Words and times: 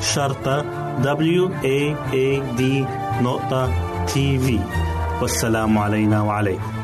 شرطة 0.00 0.64
W 1.02 1.48
A 1.64 1.94
A 2.12 2.42
D 2.58 2.62
نقطة 3.22 3.70
تي 4.06 4.38
في 4.38 4.60
والسلام 5.22 5.78
علينا 5.78 6.22
وعليكم. 6.22 6.83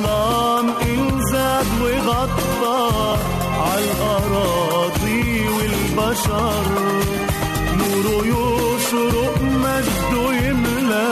الظلام 0.00 0.68
إن 0.82 1.20
زاد 1.32 1.66
وغطى 1.82 3.16
عالأراضي 3.60 5.48
والبشر. 5.48 6.64
نوره 7.78 8.24
يشرق 8.26 9.36
مجده 9.42 10.22
يملى 10.46 11.10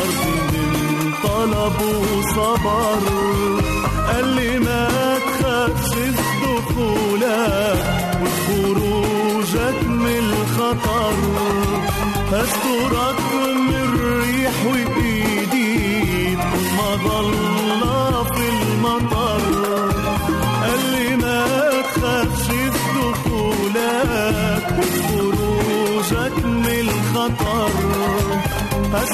أرضي 0.00 0.36
من 0.52 1.12
طلب 1.24 1.78
وصبر. 1.82 3.02
قال 4.06 4.26
لي 4.36 4.58
ما 4.58 4.88
تخافش 5.18 5.92
دخولك 6.42 7.82
وخروجك 8.22 9.78
من 9.88 10.24
الخطر. 10.32 11.14
هسترك 12.32 13.20
من 13.34 13.74
الريح 13.74 14.56
وإيدي 14.66 15.01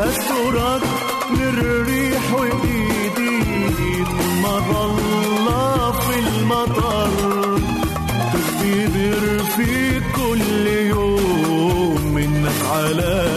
أسترك 0.00 0.82
من 1.30 1.40
الريح 1.58 2.34
وإيديك 2.34 4.08
ما 4.42 4.58
ضل 4.58 4.96
في 6.00 6.18
المطر. 6.18 7.10
تختبر 8.32 9.44
في 9.56 10.00
كل 10.00 10.66
يوم 10.66 12.14
منك 12.14 12.60
على 12.72 13.35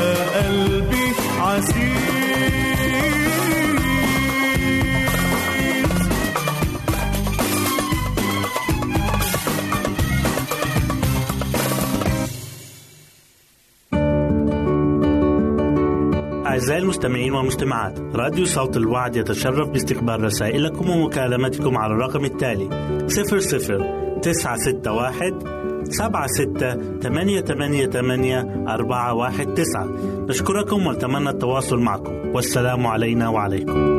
المستمعين 16.89 17.33
والمستمعات. 17.33 17.99
راديو 18.15 18.45
صوت 18.45 18.77
الوعد 18.77 19.15
يتشرف 19.15 19.69
باستقبال 19.69 20.23
رسائلكم 20.23 20.89
ومكالمتكم 20.89 21.77
على 21.77 21.93
الرقم 21.93 22.25
التالي 22.25 22.69
00 23.07 24.19
961 24.21 25.39
سبعة 25.83 26.27
ستة 26.27 26.99
ثمانية 26.99 27.41
ثمانية 27.41 27.85
ثمانية 27.85 28.65
أربعة 28.67 29.13
واحد 29.13 29.53
تسعة. 29.53 29.87
نشكركم 30.29 30.87
ونتمنى 30.87 31.29
التواصل 31.29 31.79
معكم. 31.79 32.13
والسلام 32.35 32.87
علينا 32.87 33.29
وعليكم. 33.29 33.98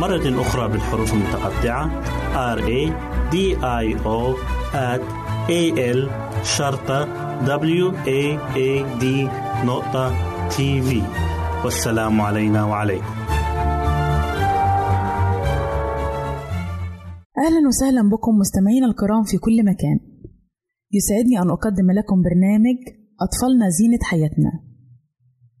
مرة 0.00 0.40
أخرى 0.40 0.68
بالحروف 0.72 1.14
المتقطعة. 1.14 1.84
R 2.56 2.60
A 2.60 2.92
D 3.32 3.36
I 3.62 3.86
O 4.04 4.36
at 4.74 5.02
A 5.48 5.62
L 5.96 6.00
شرطة 6.44 7.04
W 7.46 7.92
A 8.06 8.22
A 8.56 9.00
D 9.02 9.04
نقطة 9.66 10.14
تي 10.48 10.82
في 10.82 11.02
والسلام 11.64 12.20
علينا 12.20 12.64
وعليكم. 12.64 13.04
أهلا 17.38 17.68
وسهلا 17.68 18.02
بكم 18.10 18.38
مستمعينا 18.38 18.86
الكرام 18.86 19.22
في 19.22 19.38
كل 19.38 19.64
مكان. 19.64 19.98
يسعدني 20.92 21.38
أن 21.42 21.50
أقدم 21.50 21.90
لكم 21.90 22.22
برنامج 22.22 22.78
أطفالنا 23.20 23.68
زينة 23.68 23.98
حياتنا. 24.02 24.52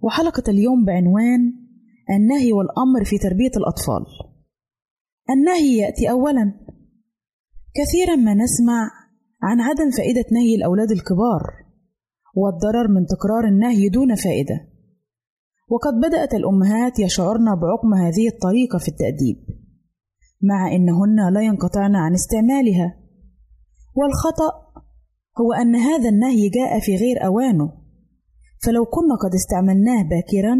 وحلقة 0.00 0.42
اليوم 0.48 0.84
بعنوان 0.84 1.40
النهي 2.10 2.52
والأمر 2.52 3.04
في 3.04 3.18
تربية 3.18 3.54
الأطفال. 3.56 4.25
النهي 5.30 5.76
يأتي 5.76 6.10
أولا. 6.10 6.52
كثيرا 7.74 8.16
ما 8.16 8.34
نسمع 8.34 8.90
عن 9.42 9.60
عدم 9.60 9.90
فائدة 9.90 10.24
نهي 10.32 10.54
الأولاد 10.54 10.90
الكبار 10.90 11.42
والضرر 12.34 12.88
من 12.88 13.06
تكرار 13.06 13.44
النهي 13.48 13.88
دون 13.88 14.14
فائدة. 14.14 14.68
وقد 15.68 15.94
بدأت 16.06 16.34
الأمهات 16.34 16.98
يشعرن 16.98 17.44
بعقم 17.44 17.94
هذه 17.94 18.28
الطريقة 18.28 18.78
في 18.78 18.88
التأديب 18.88 19.36
مع 20.42 20.72
إنهن 20.72 21.34
لا 21.34 21.40
ينقطعن 21.40 21.96
عن 21.96 22.14
استعمالها. 22.14 22.96
والخطأ 23.96 24.66
هو 25.40 25.52
أن 25.52 25.76
هذا 25.76 26.08
النهي 26.08 26.48
جاء 26.48 26.80
في 26.80 26.96
غير 26.96 27.26
أوانه. 27.26 27.72
فلو 28.64 28.84
كنا 28.84 29.14
قد 29.22 29.34
استعملناه 29.34 30.02
باكرا 30.02 30.54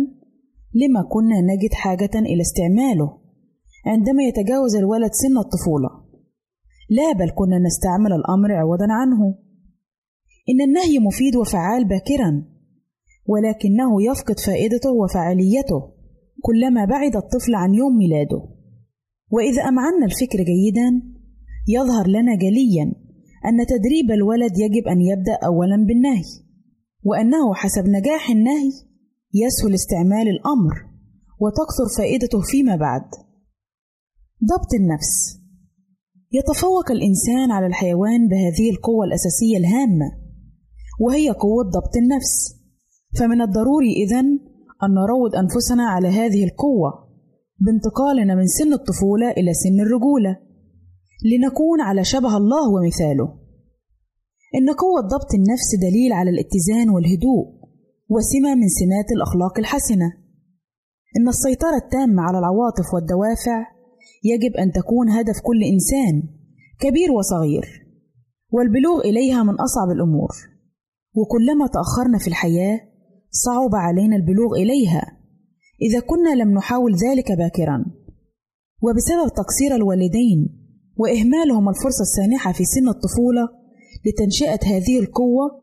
لما 0.74 1.02
كنا 1.02 1.40
نجد 1.40 1.72
حاجة 1.72 2.18
إلى 2.18 2.40
استعماله. 2.40 3.25
عندما 3.86 4.22
يتجاوز 4.22 4.76
الولد 4.76 5.10
سن 5.12 5.38
الطفولة. 5.38 5.88
لا 6.90 7.12
بل 7.18 7.30
كنا 7.30 7.58
نستعمل 7.58 8.12
الأمر 8.12 8.52
عوضا 8.52 8.86
عنه. 8.90 9.38
إن 10.50 10.60
النهي 10.68 10.98
مفيد 10.98 11.36
وفعال 11.36 11.88
باكرا 11.88 12.44
ولكنه 13.26 14.02
يفقد 14.02 14.40
فائدته 14.40 14.92
وفعاليته 14.92 15.80
كلما 16.42 16.84
بعد 16.84 17.16
الطفل 17.16 17.54
عن 17.54 17.74
يوم 17.74 17.96
ميلاده. 17.96 18.42
وإذا 19.30 19.62
أمعنا 19.62 20.06
الفكر 20.06 20.38
جيدا 20.38 21.02
يظهر 21.68 22.06
لنا 22.08 22.34
جليا 22.36 22.84
أن 23.46 23.66
تدريب 23.66 24.10
الولد 24.10 24.52
يجب 24.58 24.88
أن 24.88 25.00
يبدأ 25.00 25.38
أولا 25.44 25.76
بالنهي 25.76 26.30
وأنه 27.04 27.54
حسب 27.54 27.84
نجاح 27.88 28.30
النهي 28.30 28.70
يسهل 29.34 29.74
استعمال 29.74 30.28
الأمر 30.28 30.74
وتكثر 31.40 31.86
فائدته 31.98 32.40
فيما 32.40 32.76
بعد. 32.76 33.25
ضبط 34.44 34.74
النفس. 34.74 35.40
يتفوق 36.32 36.90
الإنسان 36.90 37.50
على 37.50 37.66
الحيوان 37.66 38.28
بهذه 38.28 38.70
القوة 38.70 39.04
الأساسية 39.04 39.56
الهامة 39.56 40.08
وهي 41.00 41.30
قوة 41.30 41.64
ضبط 41.64 41.96
النفس. 41.96 42.56
فمن 43.18 43.40
الضروري 43.42 43.92
إذن 44.04 44.26
أن 44.82 44.90
نروض 44.94 45.34
أنفسنا 45.34 45.82
على 45.88 46.08
هذه 46.08 46.44
القوة 46.44 46.90
بانتقالنا 47.58 48.34
من 48.34 48.46
سن 48.46 48.72
الطفولة 48.72 49.30
إلى 49.30 49.54
سن 49.54 49.80
الرجولة 49.80 50.36
لنكون 51.32 51.80
على 51.80 52.04
شبه 52.04 52.36
الله 52.36 52.70
ومثاله. 52.70 53.38
إن 54.54 54.70
قوة 54.70 55.00
ضبط 55.00 55.34
النفس 55.34 55.74
دليل 55.80 56.12
على 56.12 56.30
الاتزان 56.30 56.90
والهدوء 56.90 57.44
وسمة 58.08 58.54
من 58.54 58.68
سمات 58.68 59.12
الأخلاق 59.16 59.58
الحسنة. 59.58 60.12
إن 61.16 61.28
السيطرة 61.28 61.76
التامة 61.76 62.22
على 62.22 62.38
العواطف 62.38 62.94
والدوافع 62.94 63.75
يجب 64.24 64.56
أن 64.56 64.72
تكون 64.72 65.10
هدف 65.10 65.40
كل 65.42 65.62
إنسان 65.62 66.22
كبير 66.80 67.12
وصغير 67.12 67.86
والبلوغ 68.50 69.00
إليها 69.00 69.42
من 69.42 69.54
أصعب 69.54 69.90
الأمور. 69.96 70.28
وكلما 71.14 71.66
تأخرنا 71.66 72.18
في 72.18 72.28
الحياة 72.28 72.80
صعب 73.30 73.74
علينا 73.74 74.16
البلوغ 74.16 74.54
إليها. 74.56 75.02
إذا 75.82 76.00
كنا 76.00 76.42
لم 76.42 76.54
نحاول 76.54 76.94
ذلك 76.94 77.32
باكرا. 77.32 77.84
وبسبب 78.82 79.34
تقصير 79.36 79.74
الوالدين 79.74 80.66
وإهمالهم 80.96 81.68
الفرصة 81.68 82.02
السانحة 82.02 82.52
في 82.52 82.64
سن 82.64 82.88
الطفولة 82.88 83.48
لتنشئة 84.06 84.76
هذه 84.76 84.98
القوة 84.98 85.62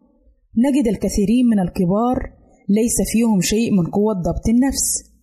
نجد 0.57 0.87
الكثيرين 0.87 1.45
من 1.45 1.59
الكبار 1.59 2.17
ليس 2.69 2.97
فيهم 3.11 3.41
شيء 3.41 3.71
من 3.71 3.85
قوة 3.85 4.13
ضبط 4.13 4.47
النفس 4.49 5.13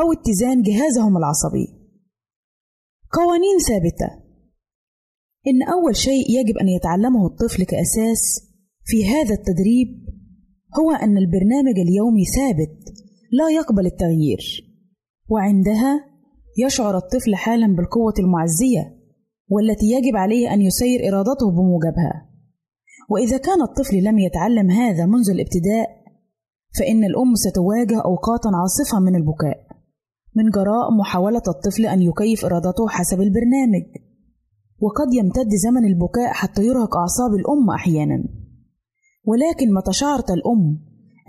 أو 0.00 0.12
اتزان 0.12 0.62
جهازهم 0.62 1.16
العصبي. 1.16 1.77
قوانين 3.12 3.58
ثابتة. 3.68 4.28
إن 5.46 5.62
أول 5.62 5.96
شيء 5.96 6.24
يجب 6.38 6.58
أن 6.58 6.68
يتعلمه 6.68 7.26
الطفل 7.26 7.64
كأساس 7.64 8.50
في 8.84 9.06
هذا 9.06 9.34
التدريب 9.34 9.88
هو 10.80 10.90
أن 10.92 11.18
البرنامج 11.18 11.78
اليومي 11.78 12.24
ثابت 12.24 12.94
لا 13.32 13.50
يقبل 13.50 13.86
التغيير، 13.86 14.40
وعندها 15.28 16.04
يشعر 16.58 16.96
الطفل 16.96 17.34
حالا 17.34 17.66
بالقوة 17.76 18.14
المعزية 18.18 18.98
والتي 19.48 19.86
يجب 19.86 20.16
عليه 20.16 20.54
أن 20.54 20.62
يسير 20.62 21.08
إرادته 21.08 21.50
بموجبها. 21.50 22.28
وإذا 23.10 23.38
كان 23.38 23.62
الطفل 23.62 23.96
لم 23.96 24.18
يتعلم 24.18 24.70
هذا 24.70 25.06
منذ 25.06 25.30
الابتداء 25.30 25.88
فإن 26.78 27.04
الأم 27.04 27.34
ستواجه 27.34 28.00
أوقاتا 28.04 28.48
عاصفة 28.48 29.00
من 29.00 29.16
البكاء. 29.16 29.67
من 30.38 30.50
جراء 30.56 30.86
محاولة 31.00 31.42
الطفل 31.54 31.86
أن 31.86 32.02
يكيف 32.02 32.44
إرادته 32.44 32.88
حسب 32.88 33.20
البرنامج. 33.20 33.84
وقد 34.84 35.14
يمتد 35.14 35.50
زمن 35.64 35.84
البكاء 35.84 36.32
حتى 36.32 36.62
يرهق 36.62 36.96
أعصاب 36.96 37.30
الأم 37.40 37.70
أحيانا. 37.70 38.18
ولكن 39.24 39.74
متى 39.74 39.92
شعرت 39.92 40.30
الأم 40.30 40.78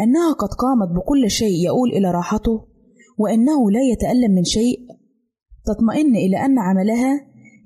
أنها 0.01 0.33
قد 0.33 0.49
قامت 0.63 0.95
بكل 0.97 1.31
شيء 1.31 1.65
يؤول 1.65 1.89
إلى 1.89 2.11
راحته 2.11 2.65
وأنه 3.17 3.71
لا 3.71 3.81
يتألم 3.91 4.31
من 4.35 4.43
شيء 4.43 4.79
تطمئن 5.65 6.15
إلى 6.15 6.37
أن 6.45 6.59
عملها 6.59 7.13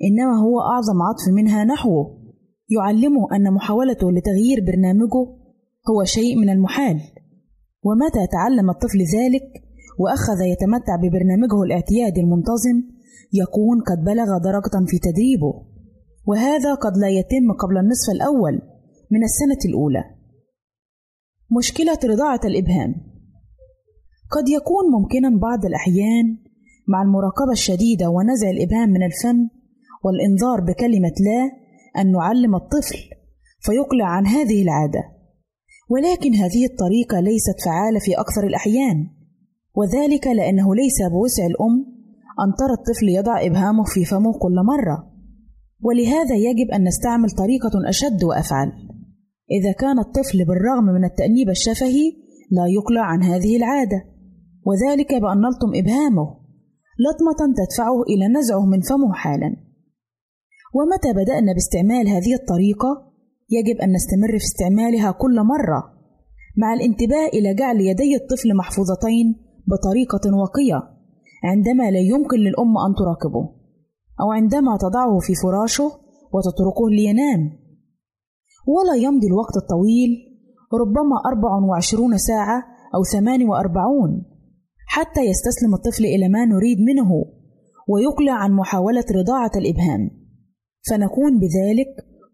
إنما 0.04 0.40
هو 0.46 0.62
أعظم 0.62 1.02
عطف 1.02 1.26
منها 1.36 1.64
نحوه. 1.64 2.24
يعلمه 2.70 3.36
أن 3.36 3.54
محاولته 3.54 4.12
لتغيير 4.12 4.66
برنامجه 4.68 5.24
هو 5.90 6.04
شيء 6.04 6.36
من 6.36 6.50
المحال. 6.50 7.02
ومتى 7.84 8.28
تعلم 8.32 8.70
الطفل 8.70 9.00
ذلك؟ 9.18 9.63
وأخذ 10.00 10.42
يتمتع 10.42 10.96
ببرنامجه 10.96 11.64
الاعتيادي 11.64 12.22
المنتظم 12.22 12.78
يكون 13.34 13.82
قد 13.82 14.04
بلغ 14.04 14.38
درجة 14.38 14.86
في 14.88 15.00
تدريبه. 15.00 15.54
وهذا 16.28 16.74
قد 16.74 16.98
لا 16.98 17.10
يتم 17.10 17.52
قبل 17.60 17.78
النصف 17.78 18.10
الأول 18.12 18.62
من 19.12 19.24
السنة 19.24 19.62
الأولى. 19.70 20.04
مشكلة 21.58 22.00
رضاعة 22.06 22.40
الإبهام. 22.46 22.96
قد 24.32 24.50
يكون 24.50 24.86
ممكنا 24.92 25.40
بعض 25.40 25.66
الأحيان 25.66 26.38
مع 26.88 27.02
المراقبة 27.02 27.52
الشديدة 27.52 28.10
ونزع 28.10 28.50
الإبهام 28.50 28.90
من 28.90 29.04
الفم 29.04 29.50
والإنذار 30.04 30.62
بكلمة 30.62 31.14
لا 31.28 31.52
أن 32.02 32.12
نعلم 32.12 32.56
الطفل 32.56 32.98
فيقلع 33.60 34.06
عن 34.06 34.28
هذه 34.28 34.62
العادة. 34.64 35.04
ولكن 35.90 36.34
هذه 36.34 36.66
الطريقة 36.66 37.20
ليست 37.20 37.62
فعالة 37.66 38.00
في 38.00 38.14
أكثر 38.14 38.48
الأحيان. 38.48 39.08
وذلك 39.76 40.28
لأنه 40.28 40.76
ليس 40.76 41.02
بوسع 41.12 41.46
الأم 41.46 41.94
أن 42.44 42.56
ترى 42.60 42.74
الطفل 42.80 43.10
يضع 43.10 43.46
إبهامه 43.46 43.84
في 43.84 44.06
فمه 44.06 44.34
كل 44.40 44.56
مرة. 44.56 45.14
ولهذا 45.82 46.36
يجب 46.36 46.72
أن 46.74 46.84
نستعمل 46.84 47.30
طريقة 47.30 47.90
أشد 47.90 48.24
وأفعل. 48.24 48.72
إذا 49.52 49.72
كان 49.72 50.00
الطفل 50.00 50.46
بالرغم 50.48 50.84
من 50.84 51.06
التأنيب 51.06 51.50
الشفهي 51.50 52.12
لا 52.52 52.66
يقلع 52.78 53.02
عن 53.02 53.24
هذه 53.24 53.58
العادة. 53.58 54.06
وذلك 54.66 55.10
بأن 55.14 55.38
نلطم 55.38 55.72
إبهامه. 55.76 56.28
لطمة 57.06 57.54
تدفعه 57.60 58.02
إلى 58.10 58.28
نزعه 58.28 58.66
من 58.66 58.82
فمه 58.82 59.14
حالا. 59.14 59.56
ومتى 60.76 61.14
بدأنا 61.14 61.54
باستعمال 61.54 62.08
هذه 62.08 62.34
الطريقة؟ 62.34 63.14
يجب 63.50 63.82
أن 63.82 63.92
نستمر 63.92 64.40
في 64.40 64.46
استعمالها 64.46 65.12
كل 65.12 65.36
مرة. 65.36 65.94
مع 66.58 66.74
الانتباه 66.74 67.28
إلى 67.34 67.54
جعل 67.54 67.82
يدي 67.82 68.16
الطفل 68.16 68.56
محفوظتين 68.56 69.43
بطريقة 69.68 70.38
وقية 70.38 70.94
عندما 71.44 71.92
لا 71.92 72.00
يمكن 72.00 72.38
للأم 72.38 72.78
أن 72.78 72.96
تراقبه 72.96 73.50
أو 74.22 74.32
عندما 74.32 74.78
تضعه 74.78 75.20
في 75.20 75.36
فراشه 75.36 75.92
وتتركه 76.34 76.90
لينام. 76.90 77.52
ولا 78.68 78.96
يمضي 78.96 79.28
الوقت 79.28 79.58
الطويل 79.58 80.10
ربما 80.74 81.16
24 81.26 82.18
ساعة 82.18 82.64
أو 82.96 83.04
48 83.04 84.26
حتى 84.88 85.22
يستسلم 85.22 85.74
الطفل 85.74 86.06
إلى 86.06 86.30
ما 86.30 86.46
نريد 86.46 86.78
منه 86.80 87.26
ويقلع 87.88 88.34
عن 88.34 88.52
محاولة 88.52 89.06
رضاعة 89.16 89.52
الإبهام. 89.56 90.12
فنكون 90.90 91.40
بذلك 91.40 91.88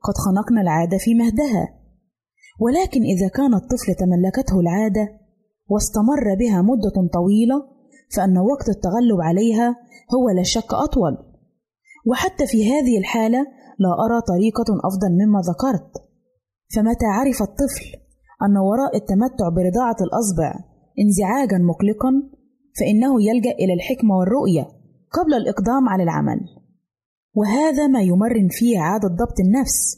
قد 0.04 0.14
خنقنا 0.18 0.62
العادة 0.62 0.98
في 0.98 1.14
مهدها. 1.14 1.80
ولكن 2.60 3.02
إذا 3.02 3.28
كان 3.28 3.54
الطفل 3.54 3.96
تملكته 3.96 4.60
العادة 4.60 5.19
واستمر 5.70 6.36
بها 6.40 6.62
مدة 6.62 7.10
طويلة 7.14 7.68
فأن 8.16 8.38
وقت 8.38 8.70
التغلب 8.70 9.22
عليها 9.22 9.76
هو 10.16 10.30
لا 10.30 10.44
شك 10.44 10.74
أطول. 10.74 11.18
وحتى 12.06 12.48
في 12.48 12.72
هذه 12.72 12.98
الحالة 12.98 13.40
لا 13.80 14.06
أرى 14.06 14.22
طريقة 14.22 14.66
أفضل 14.88 15.12
مما 15.12 15.40
ذكرت. 15.40 15.92
فمتى 16.76 17.06
عرف 17.06 17.42
الطفل 17.42 17.86
أن 18.46 18.58
وراء 18.58 18.96
التمتع 18.96 19.50
برضاعة 19.50 19.98
الأصبع 20.02 20.54
انزعاجا 21.00 21.58
مقلقا 21.58 22.12
فإنه 22.80 23.24
يلجأ 23.24 23.52
إلى 23.52 23.74
الحكمة 23.74 24.18
والرؤية 24.18 24.68
قبل 25.12 25.34
الإقدام 25.34 25.90
على 25.90 26.04
العمل. 26.04 26.40
وهذا 27.34 27.88
ما 27.88 28.02
يمرن 28.02 28.48
فيه 28.52 28.80
عادة 28.80 29.08
ضبط 29.08 29.40
النفس 29.46 29.98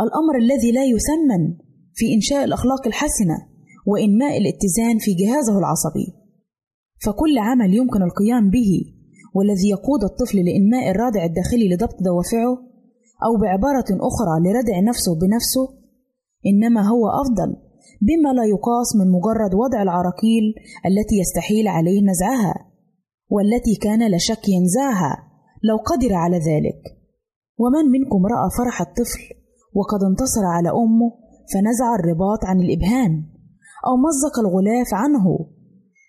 الأمر 0.00 0.36
الذي 0.38 0.72
لا 0.72 0.84
يثمن 0.84 1.56
في 1.94 2.14
إنشاء 2.14 2.44
الأخلاق 2.44 2.86
الحسنة. 2.86 3.51
وإنماء 3.86 4.38
الاتزان 4.38 4.98
في 4.98 5.14
جهازه 5.14 5.58
العصبي. 5.58 6.06
فكل 7.04 7.38
عمل 7.38 7.74
يمكن 7.74 8.02
القيام 8.02 8.50
به 8.50 8.72
والذي 9.34 9.68
يقود 9.70 10.04
الطفل 10.04 10.38
لإنماء 10.44 10.90
الرادع 10.90 11.24
الداخلي 11.24 11.68
لضبط 11.74 11.96
دوافعه 12.08 12.52
أو 13.26 13.32
بعبارة 13.42 13.90
أخرى 13.90 14.34
لردع 14.44 14.80
نفسه 14.90 15.12
بنفسه 15.20 15.64
إنما 16.46 16.88
هو 16.88 17.08
أفضل 17.22 17.56
بما 18.08 18.32
لا 18.38 18.44
يقاس 18.44 18.96
من 18.96 19.12
مجرد 19.12 19.54
وضع 19.54 19.82
العراقيل 19.82 20.54
التي 20.86 21.16
يستحيل 21.20 21.68
عليه 21.68 22.00
نزعها 22.10 22.54
والتي 23.28 23.74
كان 23.74 24.10
لا 24.10 24.18
شك 24.18 24.48
ينزعها 24.48 25.14
لو 25.62 25.76
قدر 25.76 26.14
على 26.14 26.36
ذلك. 26.38 26.82
ومن 27.58 27.90
منكم 27.90 28.26
رأى 28.26 28.50
فرح 28.58 28.80
الطفل 28.80 29.22
وقد 29.74 30.02
انتصر 30.10 30.44
على 30.44 30.68
أمه 30.68 31.10
فنزع 31.52 31.94
الرباط 31.94 32.44
عن 32.44 32.60
الإبهام. 32.60 33.31
أو 33.86 33.96
مزق 33.96 34.38
الغلاف 34.38 34.94
عنه 34.94 35.38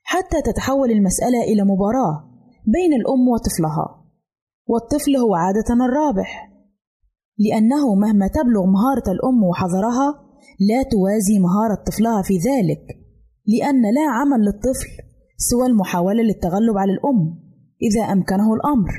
حتى 0.03 0.41
تتحول 0.41 0.91
المسألة 0.91 1.43
إلى 1.43 1.63
مباراة 1.63 2.15
بين 2.65 2.93
الأم 2.93 3.27
وطفلها 3.27 3.87
والطفل 4.67 5.15
هو 5.15 5.35
عادة 5.35 5.85
الرابح 5.85 6.53
لأنه 7.37 7.95
مهما 7.95 8.27
تبلغ 8.27 8.65
مهارة 8.65 9.07
الأم 9.11 9.43
وحذرها 9.43 10.09
لا 10.69 10.83
توازي 10.91 11.39
مهارة 11.39 11.83
طفلها 11.87 12.21
في 12.21 12.33
ذلك 12.37 12.83
لأن 13.47 13.81
لا 13.81 14.05
عمل 14.11 14.45
للطفل 14.45 14.89
سوى 15.37 15.65
المحاولة 15.65 16.23
للتغلب 16.23 16.77
على 16.77 16.91
الأم 16.91 17.43
إذا 17.81 18.01
أمكنه 18.01 18.53
الأمر. 18.53 18.91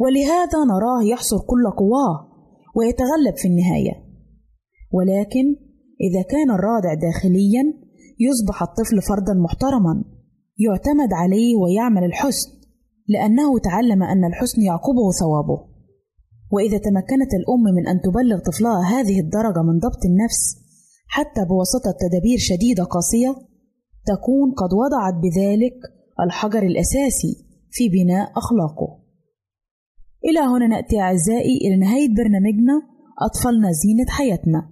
ولهذا 0.00 0.64
نراه 0.64 1.02
يحصر 1.02 1.36
كل 1.38 1.70
قواه 1.70 2.28
ويتغلب 2.76 3.36
في 3.36 3.48
النهاية. 3.48 3.94
ولكن 4.92 5.56
إذا 6.00 6.22
كان 6.22 6.50
الرادع 6.50 6.94
داخليا 6.94 7.81
يصبح 8.28 8.62
الطفل 8.62 9.02
فردا 9.02 9.34
محترما 9.34 10.04
يعتمد 10.58 11.12
عليه 11.12 11.56
ويعمل 11.56 12.04
الحسن 12.04 12.50
لأنه 13.08 13.58
تعلم 13.58 14.02
أن 14.02 14.24
الحسن 14.24 14.62
يعقبه 14.62 15.10
ثوابه. 15.20 15.72
وإذا 16.52 16.78
تمكنت 16.78 17.32
الأم 17.40 17.64
من 17.76 17.88
أن 17.88 18.00
تبلغ 18.00 18.38
طفلها 18.38 18.80
هذه 18.94 19.20
الدرجة 19.20 19.62
من 19.62 19.78
ضبط 19.78 20.02
النفس 20.04 20.56
حتى 21.06 21.44
بواسطة 21.44 21.94
تدابير 22.00 22.38
شديدة 22.38 22.84
قاسية 22.84 23.36
تكون 24.06 24.52
قد 24.52 24.72
وضعت 24.72 25.14
بذلك 25.14 25.74
الحجر 26.20 26.62
الأساسي 26.62 27.46
في 27.70 27.88
بناء 27.88 28.32
أخلاقه. 28.36 28.98
إلى 30.24 30.40
هنا 30.40 30.66
نأتي 30.66 31.00
أعزائي 31.00 31.56
إلى 31.56 31.76
نهاية 31.76 32.08
برنامجنا 32.08 32.82
أطفالنا 33.22 33.72
زينة 33.72 34.06
حياتنا. 34.08 34.71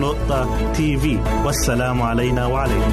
www.al-waad.tv 0.00 1.04
والسلام 1.44 2.02
علينا 2.02 2.46
وعليكم. 2.46 2.92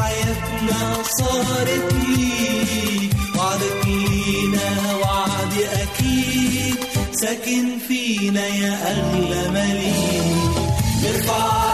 حياتنا 0.00 1.02
صارت 1.18 1.92
ليك 2.08 3.10
وعدك 3.38 3.86
لينا 3.86 4.94
وعد 5.02 5.54
أكيد. 5.82 6.74
ساكن 7.12 7.78
فينا 7.88 8.46
يا 8.46 8.72
أغلى 8.92 9.50
مليك 9.50 10.54
نرفع 11.02 11.73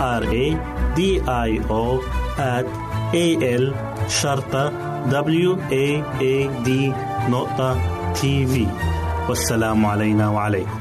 R 0.00 0.24
A 0.24 0.46
D 0.96 1.00
I 1.48 1.50
O 1.68 1.84
A 3.12 3.26
L 3.62 3.74
شرطة 4.08 4.70
W 5.10 5.50
A 5.70 5.86
A 6.20 6.64
D 6.66 6.70
نقطة 7.30 7.78
تي 8.12 8.46
في 8.46 8.66
والسلام 9.28 9.86
علينا 9.86 10.28
وعليكم. 10.28 10.80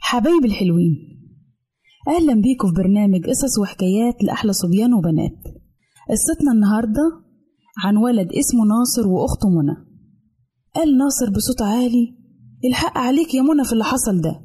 حبايب 0.00 0.44
الحلوين 0.44 0.94
أهلا 2.08 2.34
بيكم 2.34 2.68
في 2.68 2.74
برنامج 2.74 3.26
قصص 3.26 3.58
وحكايات 3.58 4.24
لأحلى 4.24 4.52
صبيان 4.52 4.94
وبنات. 4.94 5.38
قصتنا 6.10 6.52
النهاردة 6.52 7.22
عن 7.84 7.96
ولد 7.96 8.32
اسمه 8.32 8.64
ناصر 8.64 9.08
وأخته 9.08 9.48
منى. 9.48 9.76
قال 10.74 10.98
ناصر 10.98 11.30
بصوت 11.30 11.62
عالي 11.62 12.16
الحق 12.64 12.98
عليك 12.98 13.34
يا 13.34 13.42
منى 13.42 13.64
في 13.64 13.72
اللي 13.72 13.84
حصل 13.84 14.20
ده. 14.20 14.41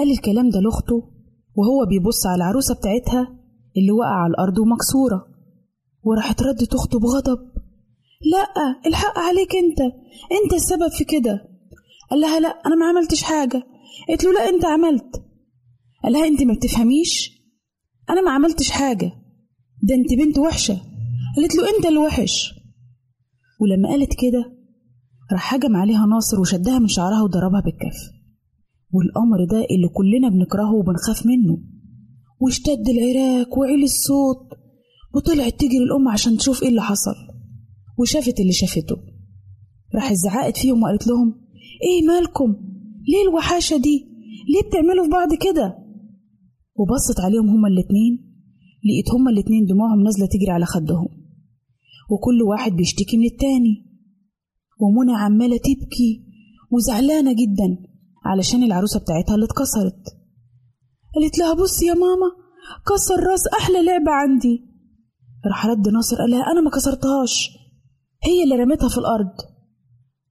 قال 0.00 0.10
الكلام 0.10 0.50
ده 0.50 0.60
لأخته 0.60 1.10
وهو 1.54 1.86
بيبص 1.88 2.26
على 2.26 2.36
العروسة 2.36 2.74
بتاعتها 2.74 3.22
اللي 3.76 3.92
وقع 3.92 4.14
على 4.22 4.30
الأرض 4.30 4.58
ومكسورة. 4.58 5.26
وراحت 6.02 6.42
ردت 6.42 6.74
أخته 6.74 6.98
بغضب. 7.00 7.38
لأ 8.32 8.46
الحق 8.86 9.18
عليك 9.18 9.56
أنت. 9.56 9.80
أنت 10.42 10.52
السبب 10.54 10.88
في 10.98 11.04
كده. 11.04 11.48
قال 12.10 12.20
لها 12.20 12.40
لأ 12.40 12.48
أنا 12.48 12.74
ما 12.76 12.86
عملتش 12.86 13.22
حاجة. 13.22 13.62
قالت 14.08 14.24
له 14.24 14.32
لأ 14.32 14.48
أنت 14.48 14.64
عملت. 14.64 15.22
قال 16.04 16.12
لها 16.12 16.26
أنت 16.26 16.42
ما 16.42 16.54
بتفهميش؟ 16.54 17.42
أنا 18.10 18.20
ما 18.20 18.30
عملتش 18.30 18.70
حاجة. 18.70 19.12
ده 19.82 19.94
أنت 19.94 20.14
بنت 20.18 20.38
وحشة. 20.38 20.78
قالت 21.36 21.54
له 21.54 21.76
أنت 21.76 21.86
اللي 21.86 21.98
وحش 21.98 22.54
ولما 23.60 23.88
قالت 23.88 24.12
كده 24.12 24.56
راح 25.32 25.54
هجم 25.54 25.76
عليها 25.76 26.06
ناصر 26.06 26.40
وشدها 26.40 26.78
من 26.78 26.88
شعرها 26.88 27.22
وضربها 27.22 27.60
بالكف. 27.60 28.19
والأمر 28.92 29.44
ده 29.50 29.66
اللي 29.70 29.88
كلنا 29.88 30.28
بنكرهه 30.28 30.74
وبنخاف 30.74 31.26
منه. 31.26 31.58
واشتد 32.40 32.88
العراك 32.88 33.56
وعلي 33.56 33.84
الصوت 33.84 34.48
وطلعت 35.14 35.60
تجري 35.60 35.78
الأم 35.78 36.08
عشان 36.08 36.36
تشوف 36.36 36.62
إيه 36.62 36.68
اللي 36.68 36.82
حصل. 36.82 37.14
وشافت 37.98 38.40
اللي 38.40 38.52
شافته. 38.52 38.96
راحت 39.94 40.14
زعقت 40.14 40.56
فيهم 40.56 40.82
وقالت 40.82 41.06
لهم 41.06 41.34
إيه 41.82 42.06
مالكم؟ 42.06 42.56
ليه 43.08 43.22
الوحاشة 43.28 43.76
دي؟ 43.76 44.06
ليه 44.48 44.68
بتعملوا 44.68 45.04
في 45.04 45.10
بعض 45.10 45.28
كده؟ 45.34 45.78
وبصت 46.74 47.20
عليهم 47.20 47.48
هما 47.48 47.68
الاتنين. 47.68 48.30
لقيت 48.84 49.14
هما 49.14 49.30
الاتنين 49.30 49.64
دموعهم 49.66 50.02
نازلة 50.02 50.26
تجري 50.26 50.50
على 50.50 50.64
خدهم. 50.66 51.08
وكل 52.10 52.42
واحد 52.42 52.72
بيشتكي 52.72 53.16
من 53.16 53.24
التاني. 53.24 53.86
ومنى 54.80 55.12
عمالة 55.12 55.56
تبكي 55.56 56.24
وزعلانة 56.70 57.32
جدا. 57.32 57.89
علشان 58.24 58.62
العروسة 58.62 59.00
بتاعتها 59.00 59.34
اللي 59.34 59.46
اتكسرت. 59.46 60.16
قالت 61.14 61.38
لها 61.38 61.54
بصي 61.54 61.86
يا 61.86 61.94
ماما 61.94 62.30
كسر 62.88 63.20
راس 63.30 63.48
أحلى 63.60 63.84
لعبة 63.84 64.12
عندي. 64.12 64.70
راح 65.46 65.66
رد 65.66 65.88
ناصر 65.88 66.16
قال 66.16 66.30
لها 66.30 66.52
أنا 66.52 66.60
ما 66.60 66.70
كسرتهاش 66.70 67.50
هي 68.24 68.44
اللي 68.44 68.56
رمتها 68.56 68.88
في 68.88 68.98
الأرض. 68.98 69.32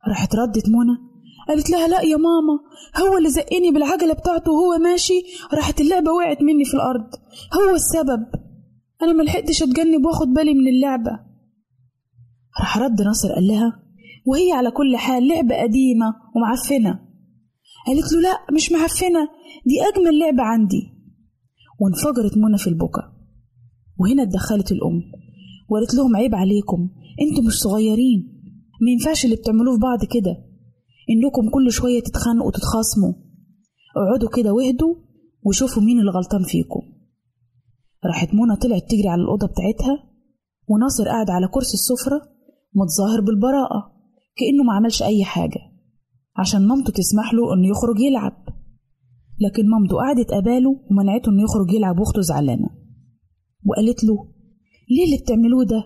راحت 0.08 0.36
ردت 0.36 0.70
منى 0.70 1.10
قالت 1.48 1.70
لها 1.70 1.88
لا 1.88 2.02
يا 2.02 2.18
ماما 2.18 2.60
هو 3.02 3.18
اللي 3.18 3.30
زقني 3.30 3.72
بالعجلة 3.72 4.14
بتاعته 4.14 4.52
وهو 4.52 4.78
ماشي 4.78 5.24
راحت 5.54 5.82
اللعبة 5.82 6.12
وقعت 6.12 6.42
مني 6.42 6.66
في 6.66 6.74
الأرض 6.74 7.08
هو 7.54 7.76
السبب. 7.76 8.26
أنا 9.02 9.14
ملحقتش 9.14 9.64
أتجنب 9.64 10.06
وآخد 10.06 10.28
بالي 10.28 10.54
من 10.54 10.68
اللعبة. 10.68 11.12
راح 12.60 12.78
رد 12.78 13.02
ناصر 13.02 13.34
قال 13.34 13.48
لها 13.48 13.84
وهي 14.28 14.52
على 14.52 14.72
كل 14.72 14.98
حال 14.98 15.28
لعبة 15.28 15.56
قديمة 15.62 16.16
ومعفنة. 16.36 17.09
قالت 17.88 18.14
له 18.14 18.20
لا 18.22 18.38
مش 18.56 18.72
معفنة 18.72 19.30
دي 19.66 19.76
أجمل 19.90 20.20
لعبة 20.20 20.44
عندي. 20.44 20.84
وانفجرت 21.80 22.38
منى 22.38 22.58
في 22.58 22.68
البكا 22.68 23.14
وهنا 24.00 24.24
اتدخلت 24.24 24.72
الأم 24.72 25.02
وقالت 25.70 25.94
لهم 25.94 26.16
عيب 26.16 26.36
عليكم 26.36 26.90
أنتوا 27.22 27.44
مش 27.44 27.54
صغيرين. 27.54 28.20
ما 28.82 28.92
ينفعش 28.92 29.26
اللي 29.26 29.36
بتعملوه 29.36 29.76
في 29.76 29.82
بعض 29.82 30.00
كده. 30.06 30.38
إنكم 31.10 31.50
كل 31.50 31.72
شوية 31.72 32.00
تتخانقوا 32.00 32.48
وتتخاصموا. 32.48 33.14
اقعدوا 33.98 34.30
كده 34.30 34.54
واهدوا 34.54 34.96
وشوفوا 35.46 35.84
مين 35.84 36.00
اللي 36.00 36.12
غلطان 36.12 36.44
فيكم. 36.44 36.82
راحت 38.06 38.34
منى 38.34 38.56
طلعت 38.62 38.84
تجري 38.90 39.08
على 39.08 39.22
الأوضة 39.22 39.48
بتاعتها 39.48 40.04
وناصر 40.68 41.04
قاعد 41.08 41.30
على 41.30 41.48
كرسي 41.48 41.74
السفرة 41.74 42.22
متظاهر 42.76 43.22
بالبراءة 43.22 43.92
كأنه 44.38 44.64
ما 44.64 44.74
عملش 44.74 45.04
أي 45.04 45.24
حاجة. 45.24 45.60
عشان 46.40 46.68
مامته 46.68 46.92
تسمح 46.94 47.34
له 47.34 47.54
إنه 47.54 47.68
يخرج 47.68 48.00
يلعب. 48.00 48.36
لكن 49.40 49.70
مامته 49.70 49.96
قعدت 49.98 50.32
قباله 50.32 50.70
ومنعته 50.92 51.30
إنه 51.30 51.44
يخرج 51.44 51.74
يلعب 51.74 52.00
وأخته 52.00 52.22
زعلانة. 52.22 52.70
وقالت 53.66 54.04
له 54.04 54.16
ليه 54.92 55.06
اللي 55.06 55.18
بتعملوه 55.24 55.64
ده؟ 55.64 55.82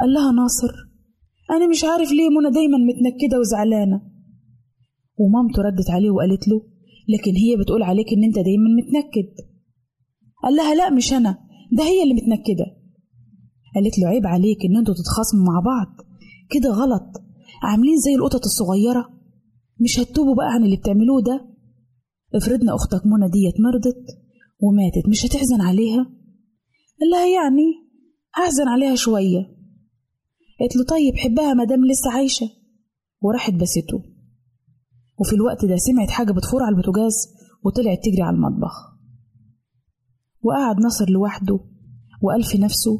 قال 0.00 0.12
لها 0.14 0.32
ناصر. 0.32 0.72
أنا 1.50 1.66
مش 1.68 1.84
عارف 1.84 2.12
ليه 2.12 2.28
منى 2.28 2.50
دايما 2.54 2.78
متنكدة 2.78 3.38
وزعلانة. 3.40 4.02
ومامته 5.18 5.62
ردت 5.62 5.90
عليه 5.90 6.10
وقالت 6.10 6.48
له 6.48 6.62
لكن 7.08 7.32
هي 7.34 7.56
بتقول 7.56 7.82
عليك 7.82 8.06
إن 8.12 8.24
أنت 8.24 8.34
دايما 8.34 8.68
متنكد. 8.78 9.28
قال 10.42 10.54
لها 10.56 10.74
لا 10.74 10.90
مش 10.90 11.12
أنا. 11.12 11.38
ده 11.72 11.84
هي 11.84 12.02
اللي 12.02 12.14
متنكدة. 12.14 12.66
قالت 13.74 13.98
له 13.98 14.08
عيب 14.08 14.26
عليك 14.26 14.58
إن 14.64 14.76
أنتوا 14.76 14.94
تتخاصموا 14.94 15.44
مع 15.44 15.60
بعض. 15.60 16.06
كده 16.50 16.70
غلط. 16.70 17.22
عاملين 17.62 17.96
زي 17.96 18.14
القطط 18.14 18.44
الصغيرة. 18.44 19.17
مش 19.80 19.98
هتتوبوا 20.00 20.34
بقى 20.34 20.46
عن 20.54 20.64
اللي 20.64 20.76
بتعملوه 20.76 21.22
ده؟ 21.22 21.48
افرضنا 22.34 22.74
أختك 22.74 23.06
منى 23.06 23.28
ديت 23.30 23.54
مرضت 23.60 24.06
وماتت 24.60 25.08
مش 25.08 25.26
هتحزن 25.26 25.60
عليها؟ 25.60 26.04
قال 27.00 27.10
لها 27.10 27.26
يعني 27.26 27.66
هحزن 28.34 28.68
عليها 28.68 28.94
شوية. 28.94 29.40
قالت 30.60 30.76
له 30.76 30.84
طيب 30.84 31.16
حبها 31.16 31.54
مدام 31.54 31.84
لسه 31.84 32.10
عايشة. 32.12 32.50
وراحت 33.22 33.52
بسته. 33.54 34.02
وفي 35.20 35.32
الوقت 35.32 35.64
ده 35.64 35.76
سمعت 35.76 36.10
حاجة 36.10 36.32
بتفور 36.32 36.62
على 36.62 36.76
البوتاجاز 36.76 37.14
وطلعت 37.64 37.98
تجري 38.04 38.22
على 38.22 38.36
المطبخ. 38.36 38.74
وقعد 40.42 40.80
ناصر 40.80 41.10
لوحده 41.10 41.60
وقال 42.22 42.42
في 42.42 42.58
نفسه 42.58 42.92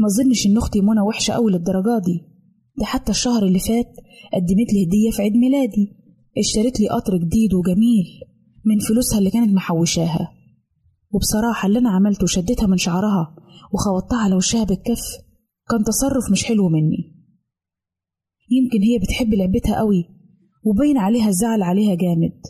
ما 0.00 0.06
أظنش 0.06 0.46
إن 0.46 0.56
أختي 0.56 0.80
منى 0.80 1.00
وحشة 1.00 1.32
أوي 1.32 1.52
للدرجة 1.52 1.98
دي. 2.04 2.20
ده 2.78 2.84
حتى 2.84 3.10
الشهر 3.12 3.42
اللي 3.42 3.58
فات 3.58 3.86
قدمت 4.34 4.72
لي 4.72 4.84
هدية 4.86 5.10
في 5.10 5.22
عيد 5.22 5.32
ميلادي. 5.32 5.97
اشترت 6.38 6.80
لي 6.80 6.88
قطر 6.88 7.16
جديد 7.16 7.54
وجميل 7.54 8.06
من 8.64 8.78
فلوسها 8.78 9.18
اللي 9.18 9.30
كانت 9.30 9.52
محوشاها. 9.52 10.32
وبصراحة 11.10 11.68
اللي 11.68 11.78
أنا 11.78 11.90
عملته 11.90 12.26
شدتها 12.26 12.66
من 12.66 12.76
شعرها 12.76 13.36
وخبطتها 13.72 14.18
على 14.18 14.34
وشها 14.34 14.64
بالكف 14.64 15.00
كان 15.70 15.84
تصرف 15.84 16.30
مش 16.32 16.44
حلو 16.44 16.68
مني. 16.68 17.14
يمكن 18.50 18.82
هي 18.82 18.98
بتحب 18.98 19.34
لعبتها 19.34 19.78
قوي 19.78 20.04
وبين 20.64 20.98
عليها 20.98 21.28
الزعل 21.28 21.62
عليها 21.62 21.94
جامد. 21.94 22.40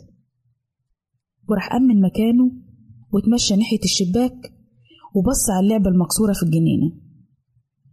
وراح 1.49 1.73
أمن 1.73 2.01
مكانه 2.01 2.51
وتمشى 3.13 3.55
ناحية 3.55 3.79
الشباك 3.83 4.53
وبص 5.15 5.49
على 5.49 5.63
اللعبة 5.63 5.89
المكسورة 5.89 6.33
في 6.33 6.43
الجنينة. 6.43 6.91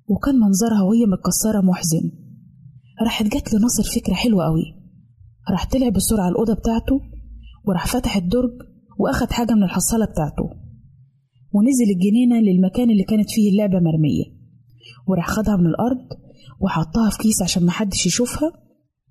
وكان 0.08 0.34
منظرها 0.34 0.82
وهي 0.82 1.06
متكسرة 1.06 1.60
محزن. 1.60 2.10
راحت 3.02 3.24
جات 3.24 3.54
لناصر 3.54 3.82
فكرة 3.82 4.14
حلوة 4.14 4.44
قوي. 4.44 4.75
راح 5.50 5.66
طلع 5.70 5.88
بسرعة 5.88 6.28
الأوضة 6.28 6.54
بتاعته 6.54 7.00
وراح 7.64 7.86
فتح 7.86 8.16
الدرج 8.16 8.50
وأخد 8.98 9.30
حاجة 9.30 9.52
من 9.54 9.62
الحصالة 9.62 10.04
بتاعته 10.06 10.44
ونزل 11.52 11.90
الجنينة 11.94 12.36
للمكان 12.40 12.90
اللي 12.90 13.02
كانت 13.04 13.30
فيه 13.30 13.50
اللعبة 13.50 13.78
مرمية 13.80 14.24
وراح 15.08 15.28
خدها 15.28 15.56
من 15.56 15.66
الأرض 15.66 15.98
وحطها 16.60 17.10
في 17.10 17.18
كيس 17.18 17.42
عشان 17.42 17.66
محدش 17.66 18.06
يشوفها 18.06 18.52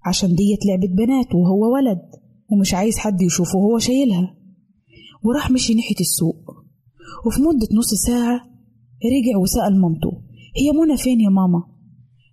عشان 0.06 0.30
ديت 0.36 0.66
لعبة 0.66 0.88
بنات 0.96 1.36
وهو 1.36 1.74
ولد 1.74 2.02
ومش 2.52 2.74
عايز 2.74 2.98
حد 2.98 3.22
يشوفه 3.22 3.58
وهو 3.60 3.80
شايلها 3.80 4.36
وراح 5.24 5.52
مشي 5.52 5.74
ناحية 5.74 6.00
السوق 6.00 6.52
وفي 7.26 7.42
مدة 7.42 7.68
نص 7.74 7.94
ساعة 8.08 8.36
رجع 9.16 9.38
وسأل 9.38 9.82
مامته 9.82 10.12
هي 10.58 10.72
منى 10.82 10.98
فين 10.98 11.20
يا 11.22 11.30
ماما؟ 11.30 11.64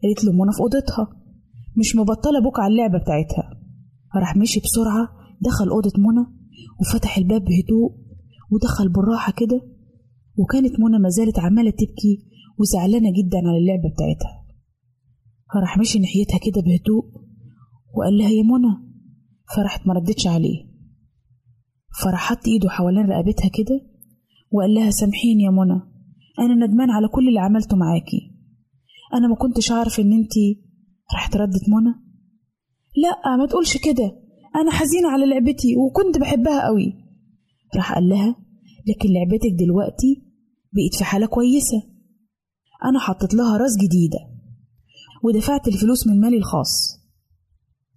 قالت 0.03 0.25
له 0.25 0.33
منى 0.33 0.53
في 0.53 0.61
أوضتها 0.61 1.09
مش 1.77 1.97
مبطلة 1.97 2.41
بوك 2.41 2.61
على 2.61 2.73
اللعبة 2.73 2.99
بتاعتها 2.99 3.62
راح 4.21 4.37
مشي 4.37 4.61
بسرعة 4.61 5.09
دخل 5.41 5.69
أوضة 5.69 5.93
منى 5.99 6.27
وفتح 6.81 7.19
الباب 7.19 7.41
بهدوء 7.45 7.91
ودخل 8.51 8.89
بالراحة 8.89 9.33
كده 9.33 9.61
وكانت 10.37 10.81
منى 10.81 10.99
ما 10.99 11.09
زالت 11.09 11.39
عمالة 11.39 11.71
تبكي 11.71 12.27
وزعلانة 12.59 13.11
جدا 13.19 13.39
على 13.39 13.59
اللعبة 13.59 13.89
بتاعتها. 13.95 14.43
فراح 15.55 15.79
مشي 15.79 15.99
ناحيتها 15.99 16.39
كده 16.39 16.63
بهدوء 16.63 17.05
وقال 17.95 18.19
لها 18.19 18.31
يا 18.31 18.43
منى 18.43 18.93
فراحت 19.57 19.87
ما 19.87 19.95
ردتش 19.95 20.27
عليه. 20.27 20.59
فراح 22.03 22.21
حط 22.31 22.49
إيده 22.49 22.69
حوالين 22.69 23.07
رقبتها 23.07 23.49
كده 23.49 23.81
وقال 24.53 24.75
لها 24.75 24.91
سامحيني 24.91 25.43
يا 25.43 25.51
منى 25.51 25.81
أنا 26.39 26.67
ندمان 26.67 26.91
على 26.91 27.09
كل 27.09 27.29
اللي 27.29 27.41
عملته 27.41 27.77
معاكي. 27.77 28.33
أنا 29.15 29.29
ما 29.29 29.35
كنتش 29.37 29.73
اعرف 29.73 30.01
إن 30.01 30.13
أنتي 30.13 30.63
راحت 31.15 31.37
ردت 31.37 31.69
منى 31.69 32.12
لا 32.97 33.37
ما 33.37 33.47
تقولش 33.47 33.77
كده. 33.77 34.19
أنا 34.57 34.71
حزينة 34.71 35.09
على 35.09 35.27
لعبتي 35.27 35.77
وكنت 35.77 36.19
بحبها 36.19 36.67
قوي. 36.67 36.95
راح 37.77 37.95
قال 37.95 38.09
لها 38.09 38.37
لكن 38.89 39.09
لعبتك 39.13 39.53
دلوقتي 39.59 40.23
بقت 40.73 40.99
في 40.99 41.05
حالة 41.05 41.27
كويسة. 41.27 41.83
أنا 42.85 42.99
حطيت 42.99 43.35
لها 43.35 43.57
راس 43.57 43.77
جديدة 43.77 44.19
ودفعت 45.25 45.69
الفلوس 45.69 46.07
من 46.07 46.21
مالي 46.21 46.37
الخاص. 46.37 46.99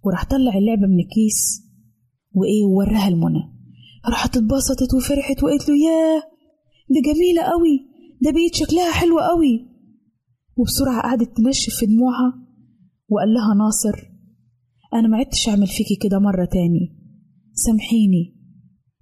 وراح 0.04 0.24
طلع 0.24 0.58
اللعبة 0.58 0.86
من 0.86 1.00
الكيس 1.00 1.62
وإيه 2.32 2.64
ووراها 2.64 3.10
لمنى. 3.10 3.42
راحت 4.08 4.36
اتبسطت 4.36 4.94
وفرحت 4.94 5.42
وقالت 5.42 5.68
له 5.68 5.74
ياه 5.76 6.22
دي 6.90 7.00
جميلة 7.00 7.42
قوي 7.42 7.86
ده 8.22 8.30
بقيت 8.30 8.54
شكلها 8.54 8.92
حلو 8.92 9.18
قوي. 9.20 9.66
وبسرعة 10.56 11.02
قعدت 11.02 11.36
تنشف 11.36 11.74
في 11.74 11.86
دموعها 11.86 12.32
وقال 13.08 13.34
لها 13.34 13.54
ناصر 13.54 14.15
أنا 14.98 15.08
ما 15.08 15.16
عدتش 15.16 15.48
أعمل 15.48 15.66
فيكي 15.66 15.96
كده 16.02 16.18
مرة 16.18 16.44
تاني. 16.44 16.96
سامحيني. 17.52 18.36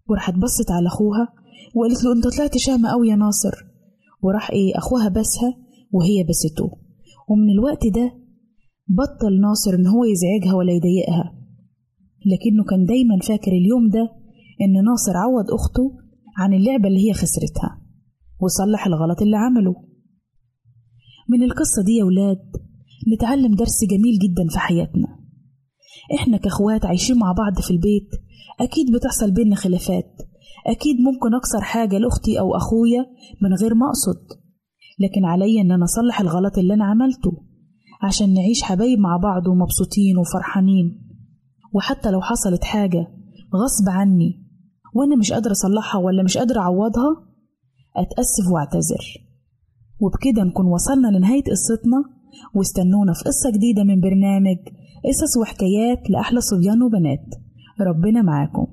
وراحت 0.09 0.35
بصت 0.35 0.71
على 0.71 0.87
أخوها 0.87 1.29
وقالت 1.75 2.05
له 2.05 2.13
أنت 2.13 2.37
طلعت 2.37 2.57
شهم 2.57 2.87
أوي 2.87 3.09
يا 3.09 3.17
ناصر. 3.17 3.55
وراح 4.23 4.51
إيه 4.51 4.79
أخوها 4.79 5.09
بسها 5.09 5.55
وهي 5.93 6.25
بسته. 6.29 6.71
ومن 7.29 7.51
الوقت 7.51 7.87
ده 7.87 8.13
بطل 8.89 9.41
ناصر 9.41 9.75
إن 9.75 9.87
هو 9.87 10.05
يزعجها 10.05 10.55
ولا 10.55 10.73
يضايقها. 10.73 11.35
لكنه 12.27 12.65
كان 12.71 12.85
دايما 12.85 13.19
فاكر 13.29 13.53
اليوم 13.53 13.89
ده 13.91 14.09
إن 14.63 14.85
ناصر 14.85 15.17
عوض 15.17 15.45
أخته 15.51 15.97
عن 16.39 16.55
اللعبة 16.55 16.89
اللي 16.89 17.09
هي 17.09 17.13
خسرتها 17.13 17.81
وصلح 18.41 18.87
الغلط 18.87 19.23
اللي 19.23 19.37
عمله. 19.37 19.75
من 21.29 21.43
القصة 21.43 21.83
دي 21.85 21.93
يا 21.93 22.05
ولاد 22.05 22.39
نتعلم 23.15 23.55
درس 23.55 23.85
جميل 23.91 24.19
جدا 24.19 24.49
في 24.53 24.59
حياتنا. 24.59 25.24
إحنا 26.15 26.37
كإخوات 26.37 26.85
عايشين 26.85 27.19
مع 27.19 27.33
بعض 27.33 27.61
في 27.61 27.71
البيت. 27.71 28.11
أكيد 28.61 28.93
بتحصل 28.93 29.31
بينا 29.31 29.57
خلافات. 29.57 30.13
أكيد 30.67 30.97
ممكن 31.01 31.35
أكسر 31.35 31.61
حاجة 31.61 31.99
لأختي 31.99 32.41
أو 32.41 32.57
أخويا 32.57 33.07
من 33.43 33.55
غير 33.55 33.75
ما 33.75 33.87
أقصد. 33.87 34.23
لكن 34.99 35.25
عليا 35.25 35.63
إن 35.63 35.73
أنا 35.73 35.85
أصلح 35.85 36.21
الغلط 36.21 36.59
اللي 36.59 36.75
أنا 36.75 36.85
عملته 36.85 37.33
عشان 38.03 38.35
نعيش 38.35 38.63
حبايب 38.63 38.99
مع 38.99 39.17
بعض 39.17 39.47
ومبسوطين 39.47 40.19
وفرحانين. 40.19 41.01
وحتى 41.73 42.11
لو 42.11 42.21
حصلت 42.21 42.65
حاجة 42.65 43.07
غصب 43.55 43.89
عني 43.89 44.45
وأنا 44.95 45.17
مش 45.17 45.33
قادرة 45.33 45.53
أصلحها 45.53 46.01
ولا 46.01 46.23
مش 46.23 46.39
قادرة 46.39 46.61
أعوضها 46.61 47.11
أتأسف 47.97 48.53
وأعتذر. 48.53 49.05
وبكده 50.01 50.45
نكون 50.45 50.67
وصلنا 50.67 51.09
لنهاية 51.09 51.43
قصتنا 51.43 52.05
واستنونا 52.55 53.13
في 53.13 53.25
قصة 53.25 53.51
جديدة 53.51 53.85
من 53.85 54.01
برنامج 54.01 54.59
قصص 55.05 55.37
وحكايات 55.41 56.11
لأحلى 56.11 56.41
صبيان 56.41 56.83
وبنات. 56.83 57.25
ربنا 57.81 58.23
معاكم. 58.23 58.67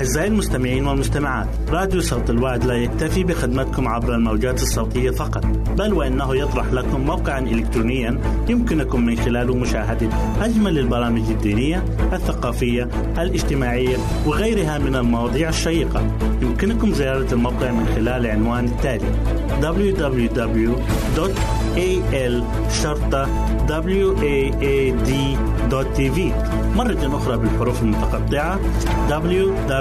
أعزائي 0.00 0.28
المستمعين 0.28 0.86
والمستمعات 0.86 1.46
راديو 1.68 2.00
صوت 2.00 2.30
الوعد 2.30 2.64
لا 2.64 2.74
يكتفي 2.74 3.24
بخدمتكم 3.24 3.88
عبر 3.88 4.14
الموجات 4.14 4.62
الصوتية 4.62 5.10
فقط 5.10 5.46
بل 5.78 5.92
وإنه 5.92 6.36
يطرح 6.36 6.72
لكم 6.72 7.00
موقعا 7.00 7.40
إلكترونيا 7.40 8.20
يمكنكم 8.48 9.06
من 9.06 9.16
خلاله 9.16 9.56
مشاهدة 9.56 10.08
أجمل 10.40 10.78
البرامج 10.78 11.30
الدينية 11.30 11.84
الثقافية 12.12 12.88
الاجتماعية 13.18 13.96
وغيرها 14.26 14.78
من 14.78 14.96
المواضيع 14.96 15.48
الشيقة. 15.48 16.18
يمكنكم 16.42 16.92
زيارة 16.92 17.34
الموقع 17.34 17.70
من 17.70 17.86
خلال 17.86 18.08
العنوان 18.08 18.64
التالي 18.64 19.12
www.al 19.62 21.00
waad.tv 25.70 26.18
مرة 26.76 27.16
أخرى 27.16 27.36
بالحروف 27.36 27.82
المتقطعة 27.82 28.60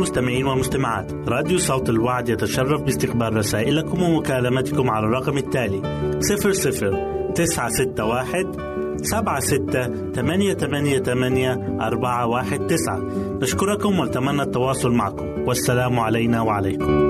المستمعين 0.00 0.46
والمستمعات. 0.46 1.12
راديو 1.28 1.58
صوت 1.58 1.90
الوعد 1.90 2.28
يتشرف 2.28 2.82
باستقبال 2.82 3.36
رسائلكم 3.36 4.02
ومكالمتكم 4.02 4.90
على 4.90 5.06
الرقم 5.06 5.38
التالي 5.38 5.82
00 6.20 7.32
961 7.34 8.52
سبعة 9.02 9.40
ستة 9.40 10.12
ثمانية 10.12 10.54
ثمانية 10.54 10.98
ثمانية 10.98 11.76
أربعة 11.80 12.26
واحد 12.26 12.66
تسعة. 12.66 12.98
نشكركم 13.42 13.98
ونتمنى 13.98 14.42
التواصل 14.42 14.92
معكم. 14.92 15.26
والسلام 15.46 16.00
علينا 16.00 16.40
وعليكم. 16.40 17.09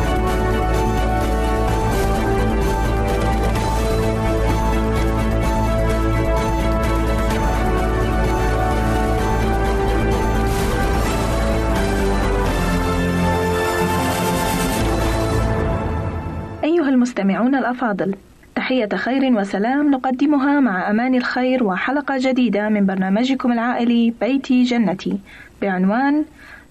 أيها 17.21 17.29
المستمعون 17.29 17.55
الأفاضل. 17.55 18.15
تحية 18.55 18.89
خير 18.95 19.33
وسلام 19.33 19.91
نقدمها 19.91 20.59
مع 20.59 20.89
أمان 20.89 21.15
الخير 21.15 21.63
وحلقة 21.63 22.15
جديدة 22.17 22.69
من 22.69 22.85
برنامجكم 22.85 23.51
العائلي 23.51 24.13
بيتي 24.21 24.63
جنتي 24.63 25.19
بعنوان 25.61 26.25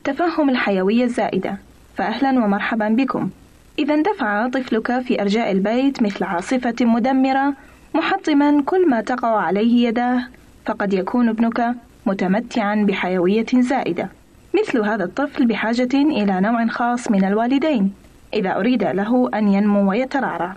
تفهم 0.04 0.50
الحيوية 0.50 1.04
الزائدة. 1.04 1.56
فأهلا 1.96 2.44
ومرحبا 2.44 2.88
بكم. 2.88 3.30
إذا 3.78 3.94
اندفع 3.94 4.48
طفلك 4.48 5.00
في 5.00 5.22
أرجاء 5.22 5.52
البيت 5.52 6.02
مثل 6.02 6.24
عاصفة 6.24 6.74
مدمرة 6.80 7.54
محطما 7.94 8.62
كل 8.66 8.88
ما 8.88 9.00
تقع 9.00 9.40
عليه 9.40 9.88
يداه 9.88 10.22
فقد 10.66 10.92
يكون 10.92 11.28
ابنك 11.28 11.74
متمتعا 12.06 12.84
بحيوية 12.88 13.46
زائدة. 13.54 14.08
مثل 14.54 14.80
هذا 14.80 15.04
الطفل 15.04 15.46
بحاجة 15.46 15.94
إلى 15.94 16.40
نوع 16.40 16.66
خاص 16.66 17.10
من 17.10 17.24
الوالدين. 17.24 17.99
إذا 18.34 18.56
أريد 18.56 18.84
له 18.84 19.30
أن 19.34 19.48
ينمو 19.48 19.90
ويترعرع. 19.90 20.56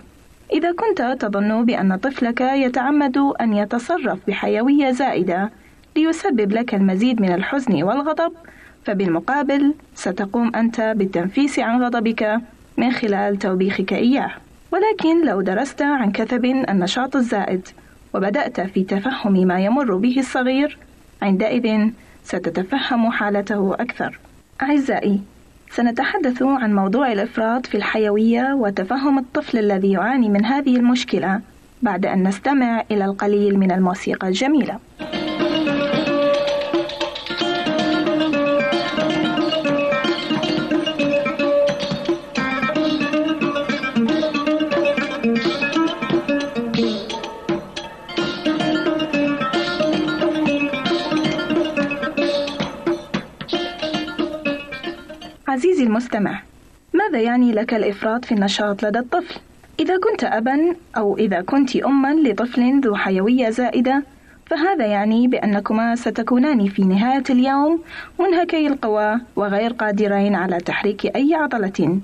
إذا 0.52 0.72
كنت 0.72 1.16
تظن 1.20 1.64
بأن 1.64 1.96
طفلك 1.96 2.40
يتعمد 2.40 3.16
أن 3.16 3.52
يتصرف 3.52 4.18
بحيوية 4.28 4.90
زائدة 4.90 5.50
ليسبب 5.96 6.52
لك 6.52 6.74
المزيد 6.74 7.20
من 7.20 7.34
الحزن 7.34 7.82
والغضب، 7.82 8.32
فبالمقابل 8.84 9.74
ستقوم 9.94 10.56
أنت 10.56 10.80
بالتنفيس 10.80 11.58
عن 11.58 11.82
غضبك 11.82 12.40
من 12.76 12.90
خلال 12.90 13.38
توبيخك 13.38 13.92
إياه. 13.92 14.30
ولكن 14.72 15.26
لو 15.26 15.40
درست 15.40 15.82
عن 15.82 16.12
كثب 16.12 16.44
النشاط 16.44 17.16
الزائد 17.16 17.68
وبدأت 18.14 18.60
في 18.60 18.84
تفهم 18.84 19.32
ما 19.32 19.60
يمر 19.60 19.96
به 19.96 20.18
الصغير، 20.18 20.78
عندئذ 21.22 21.90
ستتفهم 22.24 23.10
حالته 23.10 23.74
أكثر. 23.74 24.18
أعزائي، 24.62 25.20
سنتحدث 25.76 26.42
عن 26.42 26.74
موضوع 26.74 27.12
الإفراط 27.12 27.66
في 27.66 27.76
الحيوية 27.76 28.54
وتفهم 28.54 29.18
الطفل 29.18 29.58
الذي 29.58 29.92
يعاني 29.92 30.28
من 30.28 30.44
هذه 30.44 30.76
المشكلة 30.76 31.40
بعد 31.82 32.06
أن 32.06 32.28
نستمع 32.28 32.84
إلى 32.90 33.04
القليل 33.04 33.58
من 33.58 33.72
الموسيقى 33.72 34.28
الجميلة. 34.28 34.78
عزيزي 55.74 55.88
المستمع، 55.88 56.40
ماذا 56.92 57.20
يعني 57.20 57.52
لك 57.52 57.74
الإفراط 57.74 58.24
في 58.24 58.32
النشاط 58.32 58.82
لدى 58.84 58.98
الطفل؟ 58.98 59.40
إذا 59.80 59.98
كنت 59.98 60.24
أبا 60.24 60.76
أو 60.96 61.16
إذا 61.16 61.40
كنت 61.40 61.76
أما 61.76 62.14
لطفل 62.14 62.80
ذو 62.80 62.96
حيوية 62.96 63.50
زائدة، 63.50 64.02
فهذا 64.46 64.86
يعني 64.86 65.28
بأنكما 65.28 65.96
ستكونان 65.96 66.68
في 66.68 66.82
نهاية 66.82 67.22
اليوم 67.30 67.82
منهكي 68.20 68.66
القوى 68.66 69.20
وغير 69.36 69.72
قادرين 69.72 70.34
على 70.34 70.58
تحريك 70.58 71.16
أي 71.16 71.34
عضلة، 71.34 71.98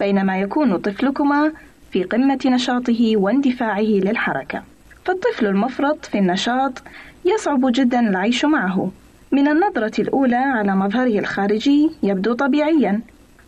بينما 0.00 0.40
يكون 0.40 0.76
طفلكما 0.76 1.52
في 1.90 2.02
قمة 2.02 2.40
نشاطه 2.46 3.16
واندفاعه 3.16 3.80
للحركة. 3.80 4.62
فالطفل 5.04 5.46
المفرط 5.46 6.04
في 6.04 6.18
النشاط 6.18 6.82
يصعب 7.24 7.60
جدا 7.72 8.00
العيش 8.00 8.44
معه، 8.44 8.90
من 9.32 9.48
النظرة 9.48 10.00
الأولى 10.00 10.36
على 10.36 10.76
مظهره 10.76 11.18
الخارجي 11.18 11.90
يبدو 12.02 12.32
طبيعيا 12.32 13.00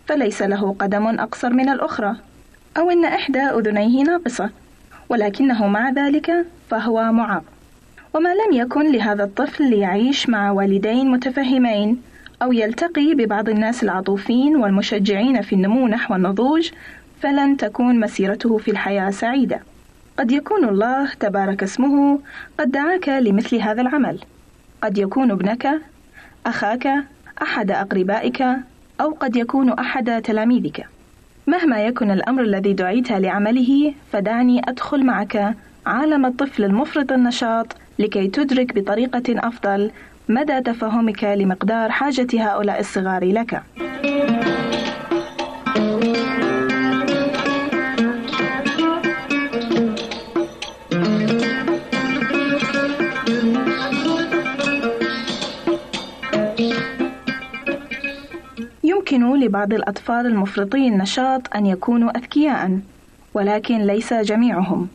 فليس 0.06 0.42
له 0.42 0.76
قدم 0.78 1.06
أقصر 1.06 1.52
من 1.52 1.68
الأخرى 1.68 2.16
أو 2.76 2.90
أن 2.90 3.04
إحدى 3.04 3.40
أذنيه 3.40 4.02
ناقصة 4.02 4.50
ولكنه 5.08 5.66
مع 5.66 5.90
ذلك 5.90 6.46
فهو 6.70 7.12
معاق. 7.12 7.44
وما 8.14 8.34
لم 8.34 8.52
يكن 8.52 8.92
لهذا 8.92 9.24
الطفل 9.24 9.70
ليعيش 9.70 10.28
مع 10.28 10.50
والدين 10.50 11.10
متفهمين 11.10 12.02
أو 12.42 12.52
يلتقي 12.52 13.14
ببعض 13.14 13.48
الناس 13.48 13.82
العطوفين 13.82 14.56
والمشجعين 14.56 15.42
في 15.42 15.54
النمو 15.54 15.88
نحو 15.88 16.14
النضوج 16.14 16.70
فلن 17.20 17.56
تكون 17.56 18.00
مسيرته 18.00 18.58
في 18.58 18.70
الحياة 18.70 19.10
سعيدة. 19.10 19.60
قد 20.18 20.32
يكون 20.32 20.68
الله 20.68 21.10
تبارك 21.20 21.62
اسمه 21.62 22.18
قد 22.58 22.70
دعاك 22.70 23.08
لمثل 23.08 23.56
هذا 23.56 23.82
العمل. 23.82 24.20
قد 24.82 24.98
يكون 24.98 25.30
ابنك 25.30 25.68
أخاك 26.46 26.88
أحد 27.42 27.70
أقربائك 27.70 28.44
أو 29.00 29.10
قد 29.20 29.36
يكون 29.36 29.72
أحد 29.72 30.22
تلاميذك. 30.22 30.86
مهما 31.46 31.86
يكن 31.86 32.10
الأمر 32.10 32.42
الذي 32.42 32.72
دعيت 32.72 33.12
لعمله 33.12 33.94
فدعني 34.12 34.62
أدخل 34.68 35.06
معك 35.06 35.54
عالم 35.86 36.26
الطفل 36.26 36.64
المفرط 36.64 37.12
النشاط 37.12 37.76
لكي 37.98 38.28
تدرك 38.28 38.74
بطريقة 38.74 39.22
أفضل 39.28 39.90
مدى 40.28 40.60
تفهمك 40.60 41.24
لمقدار 41.24 41.90
حاجة 41.90 42.26
هؤلاء 42.34 42.80
الصغار 42.80 43.32
لك. 43.32 43.62
يمكن 59.16 59.40
لبعض 59.40 59.72
الأطفال 59.72 60.26
المفرطي 60.26 60.88
النشاط 60.88 61.56
أن 61.56 61.66
يكونوا 61.66 62.18
أذكياء 62.18 62.78
ولكن 63.34 63.78
ليس 63.78 64.12
جميعهم. 64.12 64.88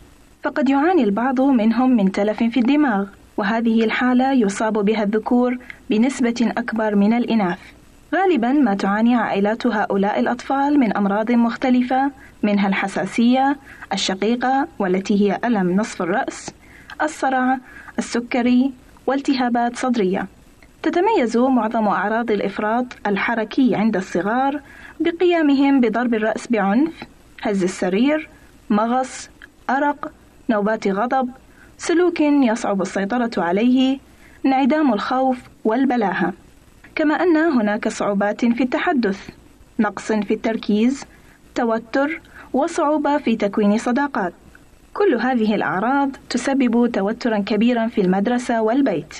فقد 0.43 0.69
يعاني 0.69 1.03
البعض 1.03 1.41
منهم 1.41 1.89
من 1.89 2.11
تلف 2.11 2.38
في 2.43 2.59
الدماغ 2.59 3.05
وهذه 3.38 3.84
الحالة 3.84 4.34
يصاب 4.34 4.74
بها 4.74 5.03
الذكور 5.03 5.57
بنسبة 5.89 6.51
أكبر 6.57 6.95
من 6.95 7.13
الإناث. 7.13 7.59
غالبا 8.15 8.51
ما 8.51 8.74
تعاني 8.74 9.15
عائلات 9.15 9.67
هؤلاء 9.67 10.19
الأطفال 10.19 10.80
من 10.80 10.97
أمراض 10.97 11.32
مختلفة 11.32 12.11
منها 12.43 12.67
الحساسية 12.67 13.57
الشقيقة 13.93 14.67
والتي 14.80 15.22
هي 15.22 15.39
ألم 15.45 15.76
نصف 15.76 16.01
الرأس 16.01 16.51
الصرع 17.01 17.57
السكري 17.99 18.72
والتهابات 19.07 19.78
صدرية. 19.78 20.28
تتميز 20.84 21.38
معظم 21.38 21.88
أعراض 21.88 22.32
الإفراط 22.32 22.86
الحركي 23.08 23.76
عند 23.76 23.98
الصغار 23.98 24.62
بقيامهم 25.00 25.82
بضرب 25.82 26.14
الرأس 26.14 26.48
بعنف 26.48 26.92
هز 27.42 27.64
السرير 27.64 28.30
مغص 28.70 29.30
أرق 29.70 30.12
نوبات 30.50 30.88
غضب 30.88 31.30
سلوك 31.78 32.20
يصعب 32.20 32.82
السيطرة 32.82 33.32
عليه 33.38 34.00
انعدام 34.46 34.94
الخوف 34.94 35.38
والبلاهة. 35.64 36.34
كما 36.96 37.14
أن 37.14 37.38
هناك 37.38 37.88
صعوبات 37.88 38.46
في 38.46 38.64
التحدث 38.64 39.30
نقص 39.80 40.12
في 40.12 40.34
التركيز 40.34 41.06
توتر 41.56 42.22
وصعوبة 42.54 43.18
في 43.18 43.36
تكوين 43.36 43.78
صداقات. 43.78 44.34
كل 44.94 45.16
هذه 45.16 45.56
الأعراض 45.56 46.10
تسبب 46.30 46.92
توترا 46.92 47.38
كبيرا 47.38 47.88
في 47.88 48.02
المدرسة 48.02 48.62
والبيت. 48.62 49.14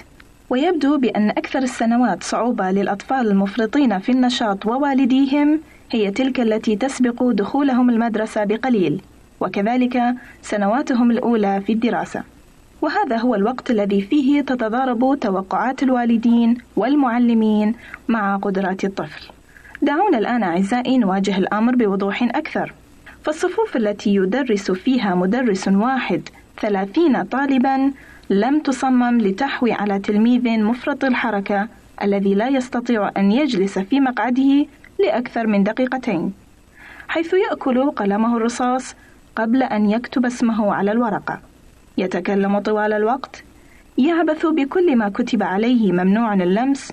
ويبدو 0.52 0.98
بأن 0.98 1.30
أكثر 1.30 1.60
السنوات 1.60 2.24
صعوبة 2.24 2.72
للأطفال 2.72 3.28
المفرطين 3.28 4.00
في 4.00 4.12
النشاط 4.12 4.66
ووالديهم 4.66 5.60
هي 5.92 6.12
تلك 6.12 6.40
التي 6.40 6.76
تسبق 6.76 7.24
دخولهم 7.24 7.90
المدرسة 7.90 8.44
بقليل 8.44 9.02
وكذلك 9.40 10.04
سنواتهم 10.42 11.12
الأولى 11.12 11.62
في 11.62 11.74
الدراسة. 11.74 12.24
وهذا 12.82 13.18
هو 13.18 13.36
الوقت 13.36 13.72
الذي 13.72 14.02
فيه 14.02 14.42
تتضارب 14.42 15.20
توقعات 15.22 15.84
الوالدين 15.84 16.58
والمعلمين 16.76 17.76
مع 18.08 18.36
قدرات 18.38 18.84
الطفل. 18.84 19.32
دعونا 19.82 20.18
الآن 20.18 20.44
أعزائي 20.44 20.98
نواجه 20.98 21.38
الأمر 21.38 21.76
بوضوح 21.76 22.24
أكثر. 22.24 22.74
فالصفوف 23.24 23.78
التي 23.78 24.16
يدرس 24.16 24.72
فيها 24.72 25.16
مدرس 25.16 25.68
واحد 25.68 26.22
ثلاثين 26.62 27.24
طالبا 27.24 27.92
لم 28.32 28.60
تصمم 28.60 29.22
لتحوي 29.22 29.72
على 29.72 30.00
تلميذ 30.00 30.60
مفرط 30.60 31.04
الحركة 31.06 31.68
الذي 32.04 32.36
لا 32.36 32.48
يستطيع 32.48 33.12
أن 33.18 33.32
يجلس 33.32 33.80
في 33.80 34.00
مقعده 34.00 34.66
لأكثر 35.00 35.48
من 35.48 35.64
دقيقتين 35.64 36.34
حيث 37.08 37.34
يأكل 37.34 37.92
قلمه 37.92 38.38
الرصاص 38.38 38.96
قبل 39.36 39.64
أن 39.64 39.90
يكتب 39.90 40.26
اسمه 40.26 40.74
على 40.74 40.92
الورقة. 40.92 41.40
يتكلم 41.98 42.60
طوال 42.60 42.94
الوقت 42.94 43.44
يعبث 43.98 44.46
بكل 44.46 44.96
ما 44.96 45.10
كتب 45.10 45.44
عليه 45.44 45.92
ممنوع 45.92 46.34
اللمس 46.34 46.92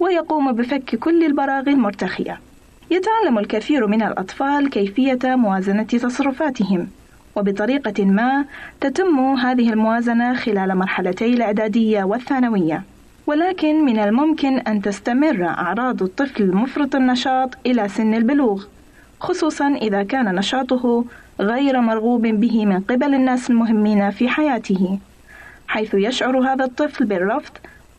ويقوم 0.00 0.52
بفك 0.52 0.96
كل 0.96 1.24
البراغي 1.24 1.70
المرتخية. 1.70 2.40
يتعلم 2.90 3.38
الكثير 3.38 3.86
من 3.86 4.02
الأطفال 4.02 4.70
كيفية 4.70 5.18
موازنة 5.24 5.82
تصرفاتهم. 5.82 6.88
وبطريقة 7.36 8.04
ما 8.04 8.44
تتم 8.80 9.20
هذه 9.20 9.70
الموازنة 9.72 10.34
خلال 10.34 10.74
مرحلتي 10.74 11.34
الإعدادية 11.34 12.04
والثانوية. 12.04 12.82
ولكن 13.26 13.84
من 13.84 13.98
الممكن 13.98 14.58
أن 14.58 14.82
تستمر 14.82 15.44
أعراض 15.44 16.02
الطفل 16.02 16.42
المفرط 16.42 16.94
النشاط 16.94 17.50
إلى 17.66 17.88
سن 17.88 18.14
البلوغ 18.14 18.64
خصوصا 19.20 19.68
إذا 19.68 20.02
كان 20.02 20.34
نشاطه 20.34 21.04
غير 21.40 21.80
مرغوب 21.80 22.22
به 22.22 22.66
من 22.66 22.80
قبل 22.80 23.14
الناس 23.14 23.50
المهمين 23.50 24.10
في 24.10 24.28
حياته 24.28 24.98
حيث 25.68 25.94
يشعر 25.94 26.38
هذا 26.38 26.64
الطفل 26.64 27.04
بالرفض 27.04 27.52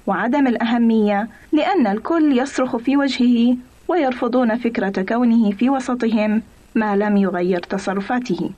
وعدم 0.07 0.47
الأهمية 0.47 1.27
لأن 1.51 1.88
الكل 1.88 2.39
يصرخ 2.39 2.77
في 2.77 2.97
وجهه 2.97 3.57
ويرفضون 3.88 4.57
فكرة 4.57 5.01
كونه 5.01 5.51
في 5.51 5.69
وسطهم 5.69 6.41
ما 6.75 6.95
لم 6.95 7.17
يغير 7.17 7.59
تصرفاته. 7.59 8.49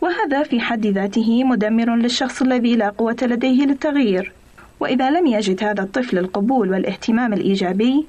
وهذا 0.00 0.42
في 0.42 0.60
حد 0.60 0.86
ذاته 0.86 1.44
مدمر 1.44 1.96
للشخص 1.96 2.42
الذي 2.42 2.76
لا 2.76 2.88
قوة 2.88 3.16
لديه 3.22 3.64
للتغيير 3.66 4.32
وإذا 4.80 5.10
لم 5.10 5.26
يجد 5.26 5.64
هذا 5.64 5.82
الطفل 5.82 6.18
القبول 6.18 6.70
والاهتمام 6.70 7.32
الإيجابي 7.32 8.06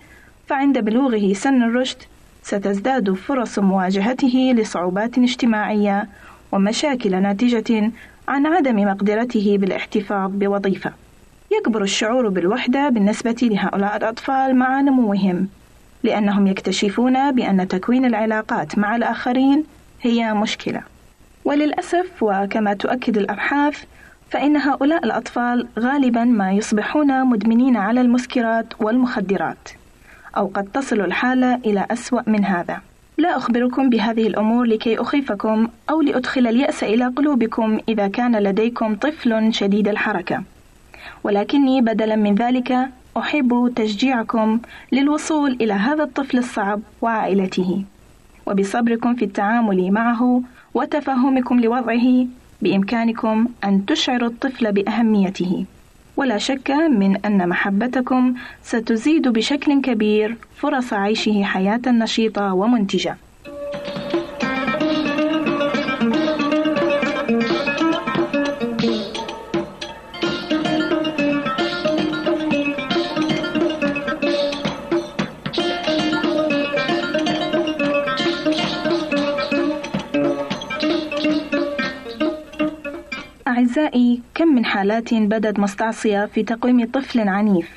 فعند 0.48 0.78
بلوغه 0.78 1.34
سن 1.34 1.64
الرشد 1.64 1.98
ستزداد 2.44 3.14
فرص 3.14 3.60
مواجهته 3.60 4.54
لصعوبات 4.58 5.18
اجتماعية 5.18 6.08
ومشاكل 6.52 7.22
ناتجة 7.22 7.92
عن 8.28 8.46
عدم 8.46 8.76
مقدرته 8.76 9.58
بالاحتفاظ 9.58 10.32
بوظيفة. 10.34 10.92
يكبر 11.52 11.84
الشعور 11.84 12.30
بالوحدة 12.30 12.90
بالنسبة 12.90 13.36
لهؤلاء 13.42 13.98
الأطفال 13.98 14.56
مع 14.56 14.82
نموهم، 14.82 15.48
لأنهم 16.04 16.48
يكتشفون 16.48 17.32
بأن 17.32 17.68
تكوين 17.68 18.06
العلاقات 18.06 18.78
مع 18.78 18.96
الآخرين 18.96 19.64
هي 20.02 20.34
مشكلة. 20.34 20.91
وللأسف 21.46 22.24
وكما 22.24 22.74
تؤكد 22.74 23.18
الأبحاث 23.18 23.84
فإن 24.30 24.58
هؤلاء 24.58 25.06
الأطفال 25.06 25.68
غالبا 25.80 26.24
ما 26.24 26.52
يصبحون 26.52 27.26
مدمنين 27.26 27.78
على 27.78 28.02
المسكرات 28.02 28.66
والمخدرات. 28.80 29.70
أو 30.38 30.48
قد 30.48 30.66
تصل 30.74 31.02
الحالة 31.02 31.56
إلى 31.56 31.86
أسوأ 31.92 32.22
من 32.28 32.46
هذا. 32.46 32.82
لا 33.18 33.38
أخبركم 33.38 33.90
بهذه 33.90 34.28
الأمور 34.28 34.66
لكي 34.66 35.02
أخيفكم 35.02 35.68
أو 35.90 36.02
لأدخل 36.02 36.48
اليأس 36.48 36.84
إلى 36.84 37.08
قلوبكم 37.08 37.80
إذا 37.90 38.08
كان 38.08 38.36
لديكم 38.36 38.96
طفل 38.96 39.54
شديد 39.54 39.88
الحركة. 39.88 40.44
ولكني 41.24 41.82
بدلا 41.82 42.16
من 42.16 42.36
ذلك 42.36 42.90
أحب 43.18 43.74
تشجيعكم 43.76 44.60
للوصول 44.92 45.52
إلى 45.62 45.74
هذا 45.74 46.04
الطفل 46.04 46.38
الصعب 46.38 46.82
وعائلته. 47.02 47.84
وبصبركم 48.46 49.16
في 49.16 49.26
التعامل 49.26 49.92
معه 49.92 50.42
وتفهمكم 50.74 51.60
لوضعه 51.60 52.26
بإمكانكم 52.62 53.48
أن 53.64 53.86
تشعروا 53.86 54.30
الطفل 54.30 54.72
بأهميته. 54.72 55.66
ولا 56.18 56.38
شك 56.38 56.72
من 56.72 57.18
أن 57.26 57.50
محبتكم 57.50 58.34
ستزيد 58.64 59.28
بشكل 59.28 59.82
كبير 59.82 60.38
فرص 60.56 60.94
عيشه 60.94 61.44
حياة 61.44 61.82
نشيطة 61.88 62.54
ومنتجة. 62.54 63.18
أعزائي 83.62 84.22
كم 84.36 84.48
من 84.48 84.66
حالات 84.66 85.14
بدت 85.14 85.60
مستعصية 85.60 86.26
في 86.26 86.44
تقويم 86.44 86.86
طفل 86.86 87.28
عنيف 87.28 87.70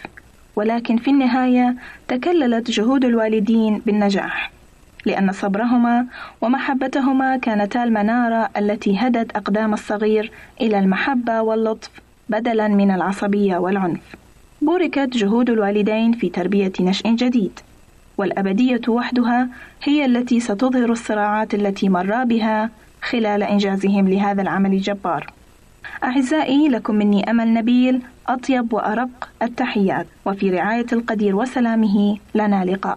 ولكن 0.57 0.97
في 0.97 1.11
النهاية 1.11 1.75
تكللت 2.09 2.71
جهود 2.71 3.05
الوالدين 3.05 3.83
بالنجاح 3.87 4.51
لأن 5.07 5.33
صبرهما 5.33 6.07
ومحبتهما 6.41 7.37
كانتا 7.37 7.85
المنارة 7.85 8.51
التي 8.57 8.99
هدت 8.99 9.37
أقدام 9.37 9.73
الصغير 9.75 10.33
إلى 10.61 10.79
المحبة 10.79 11.43
واللطف 11.43 11.91
بدلا 12.29 12.69
من 12.69 12.91
العصبية 12.91 13.57
والعنف. 13.57 14.17
بوركت 14.63 15.17
جهود 15.17 15.51
الوالدين 15.51 16.13
في 16.13 16.29
تربية 16.29 16.73
نشء 16.81 17.09
جديد 17.11 17.61
والأبدية 18.19 18.81
وحدها 18.89 19.49
هي 19.83 20.05
التي 20.05 20.41
ستظهر 20.41 20.93
الصراعات 20.93 21.55
التي 21.55 21.89
مرا 21.89 22.25
بها 22.25 22.71
خلال 23.03 23.43
إنجازهم 23.43 24.09
لهذا 24.09 24.43
العمل 24.43 24.73
الجبار. 24.73 25.44
أعزائي 26.05 26.69
لكم 26.69 26.95
مني 26.95 27.31
أمل 27.31 27.55
نبيل 27.55 28.03
أطيب 28.27 28.73
وأرق 28.73 29.29
التحيات. 29.43 30.07
وفي 30.27 30.51
رعاية 30.51 30.87
القدير 30.93 31.37
وسلامه 31.37 32.17
لنا 32.35 32.65
لقاء. 32.65 32.97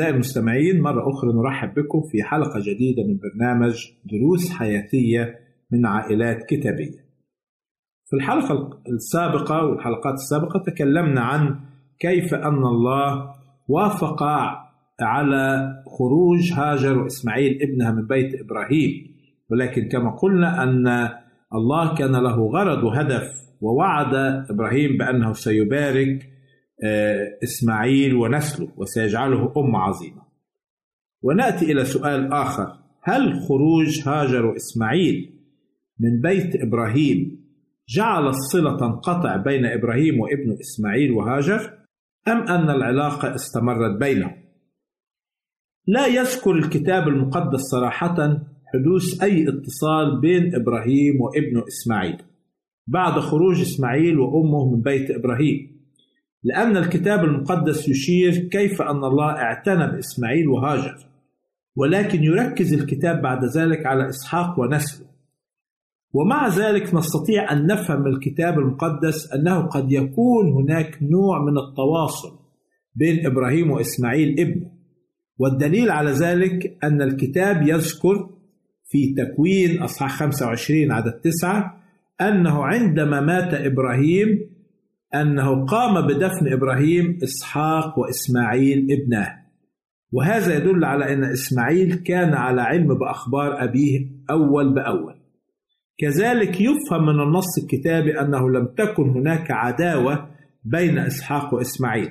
أعزائي 0.00 0.14
المستمعين 0.14 0.80
مرة 0.80 1.10
أخرى 1.10 1.32
نرحب 1.32 1.74
بكم 1.74 2.00
في 2.00 2.22
حلقة 2.22 2.60
جديدة 2.60 3.02
من 3.02 3.18
برنامج 3.18 3.86
دروس 4.04 4.50
حياتية 4.50 5.38
من 5.70 5.86
عائلات 5.86 6.42
كتابية. 6.48 7.04
في 8.06 8.16
الحلقة 8.16 8.80
السابقة 8.88 9.66
والحلقات 9.66 10.14
السابقة 10.14 10.62
تكلمنا 10.66 11.20
عن 11.20 11.56
كيف 11.98 12.34
أن 12.34 12.64
الله 12.64 13.34
وافق 13.68 14.22
على 15.00 15.72
خروج 15.98 16.52
هاجر 16.52 16.98
وإسماعيل 16.98 17.62
ابنها 17.62 17.90
من 17.92 18.06
بيت 18.06 18.40
إبراهيم 18.40 18.90
ولكن 19.50 19.88
كما 19.88 20.10
قلنا 20.10 20.62
أن 20.62 21.08
الله 21.54 21.94
كان 21.94 22.12
له 22.12 22.46
غرض 22.46 22.84
وهدف 22.84 23.32
ووعد 23.60 24.14
إبراهيم 24.50 24.96
بأنه 24.98 25.32
سيبارك 25.32 26.26
إسماعيل 27.42 28.14
ونسله 28.14 28.68
وسيجعله 28.76 29.52
أمة 29.56 29.78
عظيمة. 29.78 30.22
ونأتي 31.22 31.72
إلى 31.72 31.84
سؤال 31.84 32.32
آخر. 32.32 32.80
هل 33.02 33.40
خروج 33.40 34.08
هاجر 34.08 34.46
وإسماعيل 34.46 35.40
من 36.00 36.20
بيت 36.20 36.62
إبراهيم 36.62 37.40
جعل 37.88 38.28
الصلة 38.28 38.76
تنقطع 38.76 39.36
بين 39.36 39.66
إبراهيم 39.66 40.20
وابنه 40.20 40.56
إسماعيل 40.60 41.12
وهاجر 41.12 41.78
أم 42.28 42.38
أن 42.42 42.70
العلاقة 42.70 43.34
استمرت 43.34 43.98
بينهم؟ 44.00 44.32
لا 45.86 46.06
يذكر 46.06 46.52
الكتاب 46.52 47.08
المقدس 47.08 47.60
صراحة 47.60 48.16
حدوث 48.66 49.22
أي 49.22 49.48
اتصال 49.48 50.20
بين 50.20 50.54
إبراهيم 50.54 51.20
وابنه 51.20 51.64
إسماعيل. 51.68 52.22
بعد 52.86 53.20
خروج 53.20 53.60
إسماعيل 53.60 54.18
وأمه 54.18 54.74
من 54.74 54.82
بيت 54.82 55.10
إبراهيم. 55.10 55.79
لأن 56.42 56.76
الكتاب 56.76 57.24
المقدس 57.24 57.88
يشير 57.88 58.32
كيف 58.36 58.82
أن 58.82 59.04
الله 59.04 59.30
اعتنى 59.30 59.86
بإسماعيل 59.86 60.48
وهاجر 60.48 61.10
ولكن 61.76 62.24
يركز 62.24 62.74
الكتاب 62.74 63.22
بعد 63.22 63.44
ذلك 63.44 63.86
على 63.86 64.08
إسحاق 64.08 64.60
ونسله. 64.60 65.06
ومع 66.12 66.48
ذلك 66.48 66.94
نستطيع 66.94 67.52
أن 67.52 67.66
نفهم 67.66 68.06
الكتاب 68.06 68.58
المقدس 68.58 69.32
أنه 69.32 69.60
قد 69.60 69.92
يكون 69.92 70.52
هناك 70.52 70.98
نوع 71.02 71.44
من 71.44 71.58
التواصل 71.58 72.38
بين 72.94 73.26
إبراهيم 73.26 73.70
وإسماعيل 73.70 74.40
ابنه. 74.40 74.70
والدليل 75.38 75.90
على 75.90 76.10
ذلك 76.10 76.78
أن 76.84 77.02
الكتاب 77.02 77.68
يذكر 77.68 78.30
في 78.88 79.14
تكوين 79.14 79.82
أصحاح 79.82 80.18
25 80.18 80.92
عدد 80.92 81.12
9 81.12 81.82
أنه 82.20 82.64
عندما 82.64 83.20
مات 83.20 83.54
إبراهيم 83.54 84.50
أنه 85.14 85.64
قام 85.64 86.06
بدفن 86.06 86.52
إبراهيم 86.52 87.18
إسحاق 87.22 87.98
وإسماعيل 87.98 88.86
ابناه 88.90 89.40
وهذا 90.12 90.56
يدل 90.56 90.84
على 90.84 91.12
أن 91.12 91.24
إسماعيل 91.24 91.94
كان 91.94 92.34
على 92.34 92.62
علم 92.62 92.98
بأخبار 92.98 93.64
أبيه 93.64 94.06
أول 94.30 94.74
بأول. 94.74 95.14
كذلك 95.98 96.60
يفهم 96.60 97.02
من 97.06 97.22
النص 97.22 97.58
الكتابي 97.62 98.20
أنه 98.20 98.50
لم 98.50 98.66
تكن 98.78 99.08
هناك 99.10 99.50
عداوة 99.50 100.28
بين 100.64 100.98
إسحاق 100.98 101.54
وإسماعيل. 101.54 102.10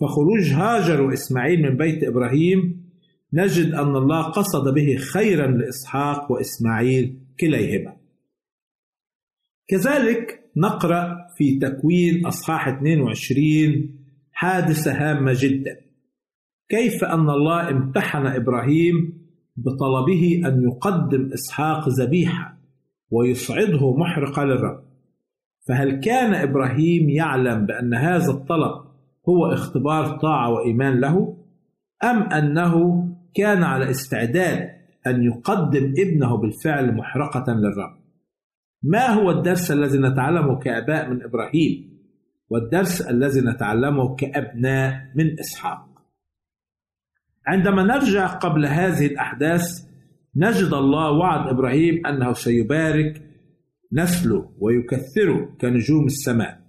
فخروج 0.00 0.52
هاجر 0.52 1.02
وإسماعيل 1.02 1.62
من 1.62 1.76
بيت 1.76 2.04
إبراهيم 2.04 2.84
نجد 3.32 3.74
أن 3.74 3.96
الله 3.96 4.22
قصد 4.22 4.74
به 4.74 4.96
خيرا 4.96 5.46
لإسحاق 5.46 6.32
وإسماعيل 6.32 7.18
كليهما. 7.40 7.96
كذلك 9.68 10.50
نقرأ 10.56 11.26
في 11.36 11.58
تكوين 11.58 12.26
أصحاح 12.26 12.68
22 12.68 13.98
حادثة 14.32 14.92
هامة 14.92 15.32
جدا. 15.36 15.76
كيف 16.68 17.04
أن 17.04 17.30
الله 17.30 17.70
امتحن 17.70 18.26
إبراهيم 18.26 19.24
بطلبه 19.56 20.42
أن 20.46 20.62
يقدم 20.62 21.30
إسحاق 21.32 21.88
ذبيحة 21.88 22.58
ويصعده 23.10 23.96
محرقة 23.96 24.44
للرب؟ 24.44 24.84
فهل 25.68 26.00
كان 26.00 26.34
إبراهيم 26.34 27.10
يعلم 27.10 27.66
بأن 27.66 27.94
هذا 27.94 28.30
الطلب 28.30 28.84
هو 29.28 29.46
اختبار 29.46 30.18
طاعة 30.18 30.50
وإيمان 30.50 31.00
له؟ 31.00 31.36
أم 32.04 32.22
أنه 32.22 33.04
كان 33.34 33.62
على 33.62 33.90
استعداد 33.90 34.68
أن 35.06 35.22
يقدم 35.22 35.94
ابنه 35.98 36.36
بالفعل 36.36 36.96
محرقة 36.96 37.52
للرب؟ 37.52 38.03
ما 38.84 39.06
هو 39.06 39.30
الدرس 39.30 39.70
الذي 39.70 39.98
نتعلمه 39.98 40.58
كآباء 40.58 41.10
من 41.10 41.22
إبراهيم؟ 41.22 41.94
والدرس 42.50 43.00
الذي 43.00 43.40
نتعلمه 43.40 44.16
كأبناء 44.16 45.12
من 45.16 45.40
إسحاق. 45.40 45.88
عندما 47.46 47.82
نرجع 47.82 48.26
قبل 48.26 48.66
هذه 48.66 49.06
الأحداث 49.06 49.86
نجد 50.36 50.72
الله 50.72 51.10
وعد 51.10 51.48
إبراهيم 51.48 52.06
أنه 52.06 52.32
سيبارك 52.32 53.22
نسله 53.92 54.50
ويكثره 54.58 55.56
كنجوم 55.60 56.04
السماء. 56.04 56.60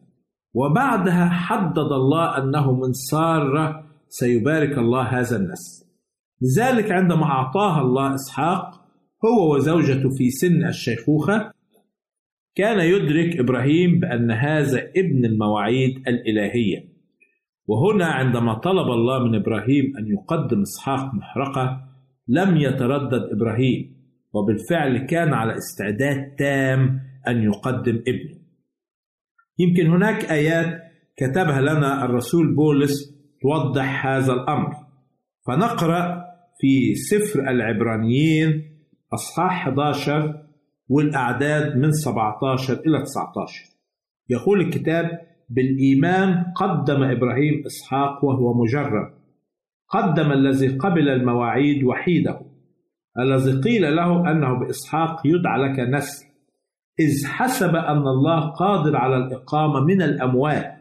وبعدها 0.53 1.29
حدد 1.29 1.77
الله 1.91 2.37
أنه 2.37 2.71
من 2.71 2.93
سارة 2.93 3.83
سيبارك 4.07 4.77
الله 4.77 5.03
هذا 5.03 5.37
النسل. 5.37 5.85
لذلك 6.41 6.91
عندما 6.91 7.23
أعطاها 7.23 7.81
الله 7.81 8.15
إسحاق 8.15 8.85
هو 9.25 9.55
وزوجته 9.55 10.09
في 10.09 10.29
سن 10.29 10.67
الشيخوخة 10.67 11.54
كان 12.55 12.79
يدرك 12.79 13.39
إبراهيم 13.39 13.99
بأن 13.99 14.31
هذا 14.31 14.79
ابن 14.97 15.25
المواعيد 15.25 15.97
الإلهية. 16.07 16.95
وهنا 17.67 18.05
عندما 18.05 18.53
طلب 18.53 18.87
الله 18.87 19.23
من 19.23 19.35
إبراهيم 19.35 19.97
أن 19.97 20.07
يقدم 20.07 20.61
إسحاق 20.61 21.13
محرقة 21.13 21.81
لم 22.27 22.57
يتردد 22.57 23.29
إبراهيم 23.31 23.95
وبالفعل 24.33 24.97
كان 24.97 25.33
على 25.33 25.53
استعداد 25.57 26.35
تام 26.35 26.99
أن 27.27 27.43
يقدم 27.43 27.95
ابنه. 27.95 28.39
يمكن 29.59 29.87
هناك 29.87 30.25
آيات 30.25 30.81
كتبها 31.17 31.61
لنا 31.61 32.05
الرسول 32.05 32.55
بولس 32.55 33.15
توضح 33.41 34.05
هذا 34.07 34.33
الأمر. 34.33 34.71
فنقرأ 35.47 36.25
في 36.59 36.95
سفر 36.95 37.49
العبرانيين 37.49 38.63
أصحاح 39.13 39.67
11 39.67 40.44
والأعداد 40.89 41.77
من 41.77 41.91
17 41.91 42.73
إلى 42.73 43.03
19 43.03 43.65
يقول 44.29 44.61
الكتاب 44.61 45.19
بالإيمان 45.49 46.43
قدم 46.55 47.03
إبراهيم 47.03 47.63
إسحاق 47.65 48.25
وهو 48.25 48.53
مجرب 48.53 49.13
قدم 49.89 50.31
الذي 50.31 50.67
قبل 50.67 51.09
المواعيد 51.09 51.83
وحيده. 51.83 52.41
الذي 53.19 53.61
قيل 53.61 53.95
له 53.95 54.31
أنه 54.31 54.59
بإسحاق 54.59 55.21
يدعى 55.25 55.59
لك 55.59 55.79
نسل. 55.79 56.25
إذ 56.99 57.25
حسب 57.25 57.75
أن 57.75 58.07
الله 58.07 58.49
قادر 58.49 58.95
على 58.95 59.17
الإقامة 59.17 59.79
من 59.79 60.01
الأموات 60.01 60.75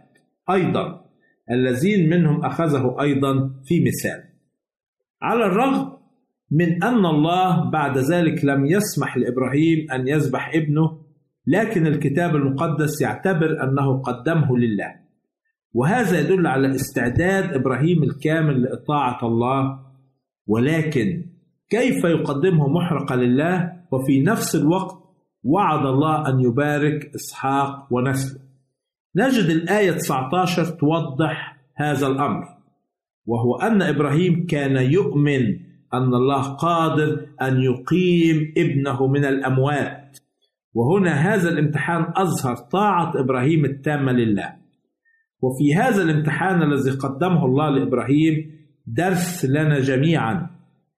أيضا. 0.50 1.04
الذين 1.50 2.10
منهم 2.10 2.44
أخذه 2.44 2.96
أيضا 3.00 3.50
في 3.64 3.80
مثال. 3.80 4.24
على 5.22 5.46
الرغم 5.46 5.93
من 6.54 6.84
أن 6.84 7.06
الله 7.06 7.70
بعد 7.70 7.98
ذلك 7.98 8.44
لم 8.44 8.66
يسمح 8.66 9.16
لإبراهيم 9.16 9.90
أن 9.92 10.08
يذبح 10.08 10.54
ابنه 10.54 10.98
لكن 11.46 11.86
الكتاب 11.86 12.36
المقدس 12.36 13.00
يعتبر 13.00 13.62
أنه 13.62 14.02
قدمه 14.02 14.58
لله. 14.58 14.94
وهذا 15.72 16.20
يدل 16.20 16.46
على 16.46 16.74
استعداد 16.74 17.52
إبراهيم 17.54 18.02
الكامل 18.02 18.62
لإطاعة 18.62 19.26
الله. 19.26 19.78
ولكن 20.46 21.24
كيف 21.70 22.04
يقدمه 22.04 22.68
محرقة 22.68 23.16
لله؟ 23.16 23.72
وفي 23.92 24.22
نفس 24.22 24.56
الوقت 24.56 24.96
وعد 25.44 25.86
الله 25.86 26.28
أن 26.28 26.40
يبارك 26.40 27.14
إسحاق 27.14 27.86
ونسله. 27.90 28.40
نجد 29.16 29.50
الآية 29.50 29.92
19 29.92 30.64
توضح 30.64 31.56
هذا 31.76 32.06
الأمر 32.06 32.44
وهو 33.26 33.56
أن 33.56 33.82
إبراهيم 33.82 34.46
كان 34.46 34.76
يؤمن 34.76 35.73
أن 35.96 36.14
الله 36.14 36.42
قادر 36.42 37.26
أن 37.42 37.60
يقيم 37.62 38.52
ابنه 38.56 39.06
من 39.06 39.24
الأموات. 39.24 40.18
وهنا 40.74 41.12
هذا 41.12 41.48
الامتحان 41.48 42.12
أظهر 42.16 42.56
طاعة 42.56 43.20
إبراهيم 43.20 43.64
التامة 43.64 44.12
لله. 44.12 44.56
وفي 45.42 45.74
هذا 45.74 46.02
الامتحان 46.02 46.62
الذي 46.62 46.90
قدمه 46.90 47.44
الله 47.46 47.70
لإبراهيم 47.70 48.50
درس 48.86 49.44
لنا 49.44 49.80
جميعا 49.80 50.50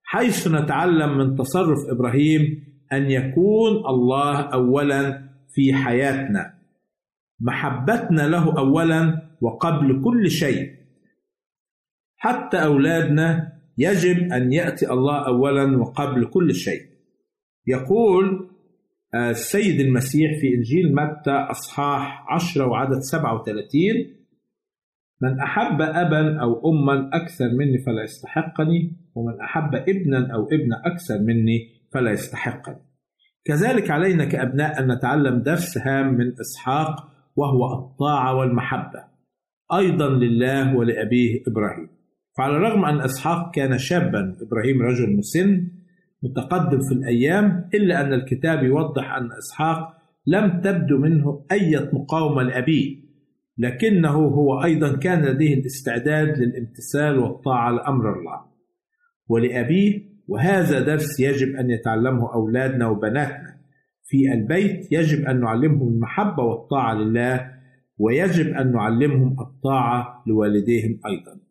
حيث 0.03 0.49
نتعلم 0.49 1.19
من 1.19 1.37
تصرف 1.37 1.79
إبراهيم 1.91 2.65
أن 2.93 3.11
يكون 3.11 3.73
الله 3.73 4.41
أولا 4.41 5.29
في 5.55 5.75
حياتنا. 5.75 6.55
محبتنا 7.41 8.29
له 8.29 8.59
أولا 8.59 9.23
وقبل 9.41 10.03
كل 10.05 10.31
شيء. 10.31 10.71
حتى 12.17 12.57
أولادنا 12.65 13.53
يجب 13.79 14.33
أن 14.33 14.53
يأتي 14.53 14.91
الله 14.91 15.27
أولا 15.27 15.79
وقبل 15.79 16.25
كل 16.25 16.55
شيء. 16.55 16.83
يقول 17.67 18.51
السيد 19.15 19.81
المسيح 19.81 20.31
في 20.41 20.55
إنجيل 20.55 20.95
متى 20.95 21.31
أصحاح 21.31 22.25
10 22.29 22.67
وعدد 22.67 22.99
37 22.99 24.17
من 25.23 25.41
أحب 25.41 25.83
أبا 25.83 26.43
أو 26.43 26.71
أما 26.71 27.11
أكثر 27.13 27.49
مني 27.59 27.79
فلا 27.79 28.03
يستحقني 28.03 28.93
ومن 29.15 29.41
أحب 29.41 29.75
ابنا 29.75 30.35
أو 30.35 30.47
ابنة 30.47 30.77
أكثر 30.85 31.19
مني 31.19 31.69
فلا 31.93 32.11
يستحقني. 32.11 32.77
كذلك 33.45 33.91
علينا 33.91 34.25
كأبناء 34.25 34.81
أن 34.81 34.93
نتعلم 34.93 35.43
درس 35.43 35.79
هام 35.79 36.15
من 36.15 36.33
إسحاق 36.41 37.09
وهو 37.37 37.75
الطاعة 37.75 38.35
والمحبة. 38.35 39.05
أيضا 39.73 40.09
لله 40.09 40.77
ولأبيه 40.77 41.43
إبراهيم. 41.49 41.96
فعلى 42.37 42.57
الرغم 42.57 42.85
أن 42.85 43.01
إسحاق 43.01 43.55
كان 43.55 43.79
شابا 43.79 44.37
إبراهيم 44.43 44.83
رجل 44.83 45.17
مسن 45.17 45.69
متقدم 46.23 46.79
في 46.89 46.95
الأيام 46.95 47.69
إلا 47.75 48.01
أن 48.01 48.13
الكتاب 48.13 48.65
يوضح 48.65 49.15
أن 49.15 49.33
إسحاق 49.33 49.97
لم 50.27 50.61
تبدو 50.61 50.99
منه 50.99 51.47
أي 51.53 51.91
مقاومة 51.93 52.43
لأبيه 52.43 53.07
لكنه 53.59 54.11
هو 54.11 54.65
أيضا 54.65 54.97
كان 54.97 55.25
لديه 55.25 55.55
الاستعداد 55.55 56.39
للامتثال 56.39 57.19
والطاعة 57.19 57.71
لأمر 57.71 58.19
الله. 58.19 58.41
ولأبيه 59.29 60.03
وهذا 60.29 60.81
درس 60.81 61.21
يجب 61.21 61.57
أن 61.57 61.71
يتعلمه 61.71 62.35
أولادنا 62.35 62.89
وبناتنا. 62.89 63.57
في 64.05 64.33
البيت 64.33 64.93
يجب 64.93 65.25
أن 65.25 65.41
نعلمهم 65.41 65.89
المحبة 65.89 66.43
والطاعة 66.43 66.95
لله 66.95 67.51
ويجب 67.99 68.47
أن 68.47 68.73
نعلمهم 68.73 69.37
الطاعة 69.41 70.23
لوالديهم 70.27 71.01
أيضا. 71.07 71.46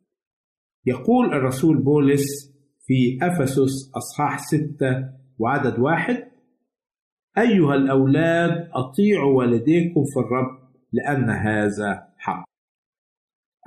يقول 0.86 1.34
الرسول 1.34 1.84
بولس 1.84 2.56
في 2.86 3.20
أفسس 3.22 3.92
أصحاح 3.96 4.40
ستة 4.40 5.10
وعدد 5.40 5.80
واحد 5.80 6.24
أيها 7.38 7.76
الأولاد 7.76 8.70
أطيعوا 8.74 9.38
والديكم 9.38 10.04
في 10.14 10.20
الرب 10.20 10.60
لأن 10.94 11.30
هذا 11.30 12.08
حق 12.18 12.44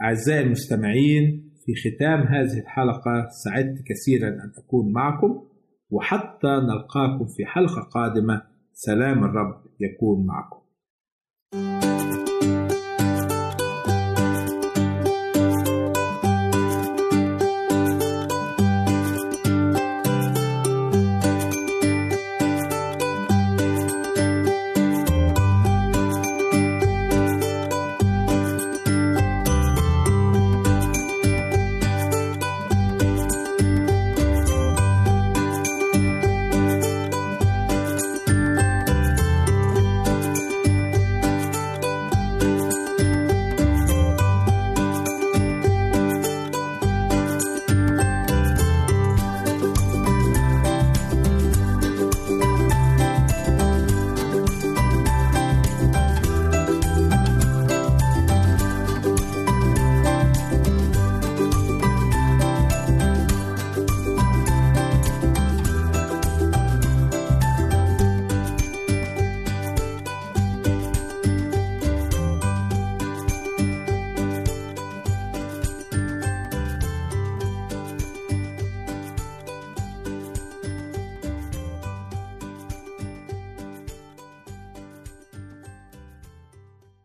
أعزائي 0.03 0.41
المستمعين 0.41 1.51
في 1.67 1.75
ختام 1.75 2.21
هذه 2.21 2.59
الحلقة 2.61 3.29
سعدت 3.45 3.79
كثيرا 3.87 4.29
أن 4.29 4.53
أكون 4.59 4.93
معكم 4.93 5.49
وحتى 5.91 6.49
نلقاكم 6.49 7.27
في 7.37 7.47
حلقة 7.47 7.81
قادمة 7.83 8.43
سلام 8.73 9.25
الرب 9.25 9.63
يكون 9.81 10.27
معكم. 10.27 10.59